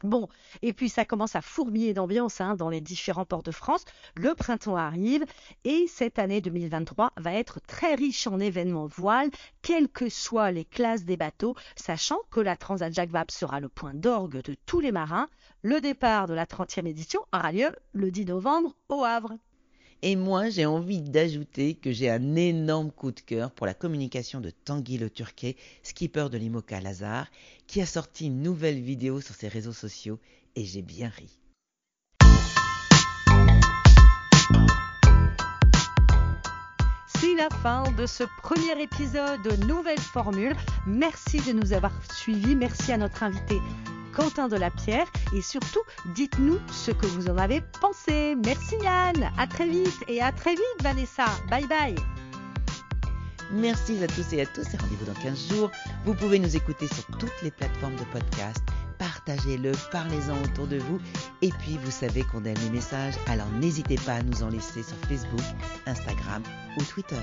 Bon, 0.04 0.28
et 0.64 0.74
puis 0.74 0.90
ça 0.90 1.06
commence 1.06 1.36
à 1.36 1.42
fourmiller 1.42 1.94
d'ambiance 1.94 2.42
hein, 2.42 2.56
dans 2.56 2.70
les 2.70 2.82
différents 2.82 3.26
ports 3.26 3.44
de 3.44 3.52
France. 3.52 3.86
Le 4.16 4.34
printemps 4.34 4.76
arrive 4.76 5.26
et 5.64 5.86
cette 5.88 6.18
année 6.18 6.42
2023 6.42 7.14
va 7.18 7.34
être 7.34 7.60
très 7.60 7.94
riche 7.94 8.26
en 8.26 8.40
événements 8.40 8.88
voiles, 8.88 9.30
quelles 9.62 9.90
que 9.90 10.10
soient 10.10 10.52
les 10.52 10.66
classes 10.66 11.06
des 11.06 11.18
bateaux, 11.18 11.56
sachant 11.76 12.18
que 12.32 12.40
la 12.40 12.56
Transat 12.56 12.92
Jacques 12.92 13.32
sera 13.32 13.60
le 13.60 13.70
point 13.70 13.94
d'orgue 13.94 14.42
de 14.42 14.56
tous 14.66 14.80
les 14.80 14.92
marins. 14.92 15.28
Le 15.62 15.80
départ 15.82 16.28
de 16.28 16.34
la 16.34 16.46
30e 16.46 16.88
édition 16.88 17.22
aura 17.32 17.52
lieu 17.52 17.70
le 17.94 18.10
10 18.10 18.26
novembre 18.26 18.76
au 18.90 19.04
Havre. 19.04 19.34
Et 20.04 20.16
moi, 20.16 20.50
j'ai 20.50 20.66
envie 20.66 21.02
d'ajouter 21.02 21.76
que 21.76 21.92
j'ai 21.92 22.10
un 22.10 22.36
énorme 22.36 22.92
coup 22.92 23.12
de 23.12 23.20
cœur 23.20 23.52
pour 23.52 23.68
la 23.68 23.76
communication 23.76 24.42
de 24.42 24.50
Tanguy 24.50 24.98
Le 24.98 25.12
Turquet, 25.12 25.56
skipper 25.84 26.28
de 26.32 26.40
l'IMOCA 26.40 26.82
Lazare, 26.82 27.28
qui 27.68 27.82
a 27.82 27.86
sorti 27.86 28.26
une 28.26 28.42
nouvelle 28.42 28.80
vidéo 28.80 29.22
sur 29.22 29.36
ses 29.36 29.48
réseaux 29.48 29.74
sociaux 29.74 30.20
et 30.56 30.66
j'ai 30.66 30.82
bien 30.82 31.10
ri. 31.10 31.38
C'est 37.20 37.36
la 37.36 37.50
fin 37.62 37.84
de 37.92 38.08
ce 38.08 38.24
premier 38.42 38.82
épisode 38.82 39.44
de 39.44 39.68
Nouvelle 39.68 40.00
Formule. 40.00 40.56
Merci 40.88 41.38
de 41.42 41.52
nous 41.52 41.74
avoir 41.74 41.94
suivis. 42.12 42.56
Merci 42.56 42.92
à 42.92 42.98
notre 42.98 43.22
invité 43.22 43.60
Quentin 44.12 44.48
de 44.48 44.58
la 44.58 44.70
Pierre 44.70 45.08
et 45.36 45.42
surtout 45.42 45.82
dites-nous 46.16 46.60
ce 46.72 46.92
que 46.92 47.06
vous 47.06 47.30
en 47.30 47.38
avez 47.38 47.62
pensé. 47.80 48.36
Merci 48.46 48.76
Yann, 48.82 49.32
à 49.38 49.48
très 49.48 49.68
vite 49.68 50.04
et 50.08 50.22
à 50.22 50.32
très 50.32 50.52
vite 50.52 50.82
Vanessa. 50.82 51.26
Bye 51.50 51.68
bye. 51.68 51.96
Merci 53.52 54.02
à 54.02 54.08
tous 54.08 54.32
et 54.34 54.42
à 54.42 54.46
tous 54.46 54.74
et 54.74 54.78
rendez-vous 54.78 55.06
dans 55.06 55.22
15 55.22 55.50
jours. 55.50 55.72
Vous 56.06 56.14
pouvez 56.14 56.40
nous 56.40 56.56
écouter 56.56 56.88
sur 56.88 57.06
toutes 57.18 57.42
les 57.44 57.52
plateformes 57.52 57.96
de 57.96 58.04
podcast. 58.06 58.64
Partagez-le, 58.98 59.72
parlez-en 59.92 60.42
autour 60.44 60.68
de 60.68 60.78
vous. 60.78 61.00
Et 61.42 61.50
puis, 61.50 61.78
vous 61.84 61.92
savez 61.92 62.24
qu'on 62.24 62.46
aime 62.46 62.58
les 62.64 62.70
messages, 62.70 63.16
alors 63.28 63.50
n'hésitez 63.60 63.96
pas 63.96 64.14
à 64.14 64.22
nous 64.22 64.44
en 64.44 64.50
laisser 64.50 64.84
sur 64.84 64.96
Facebook, 65.10 65.42
Instagram 65.86 66.44
ou 66.78 66.84
Twitter. 66.84 67.22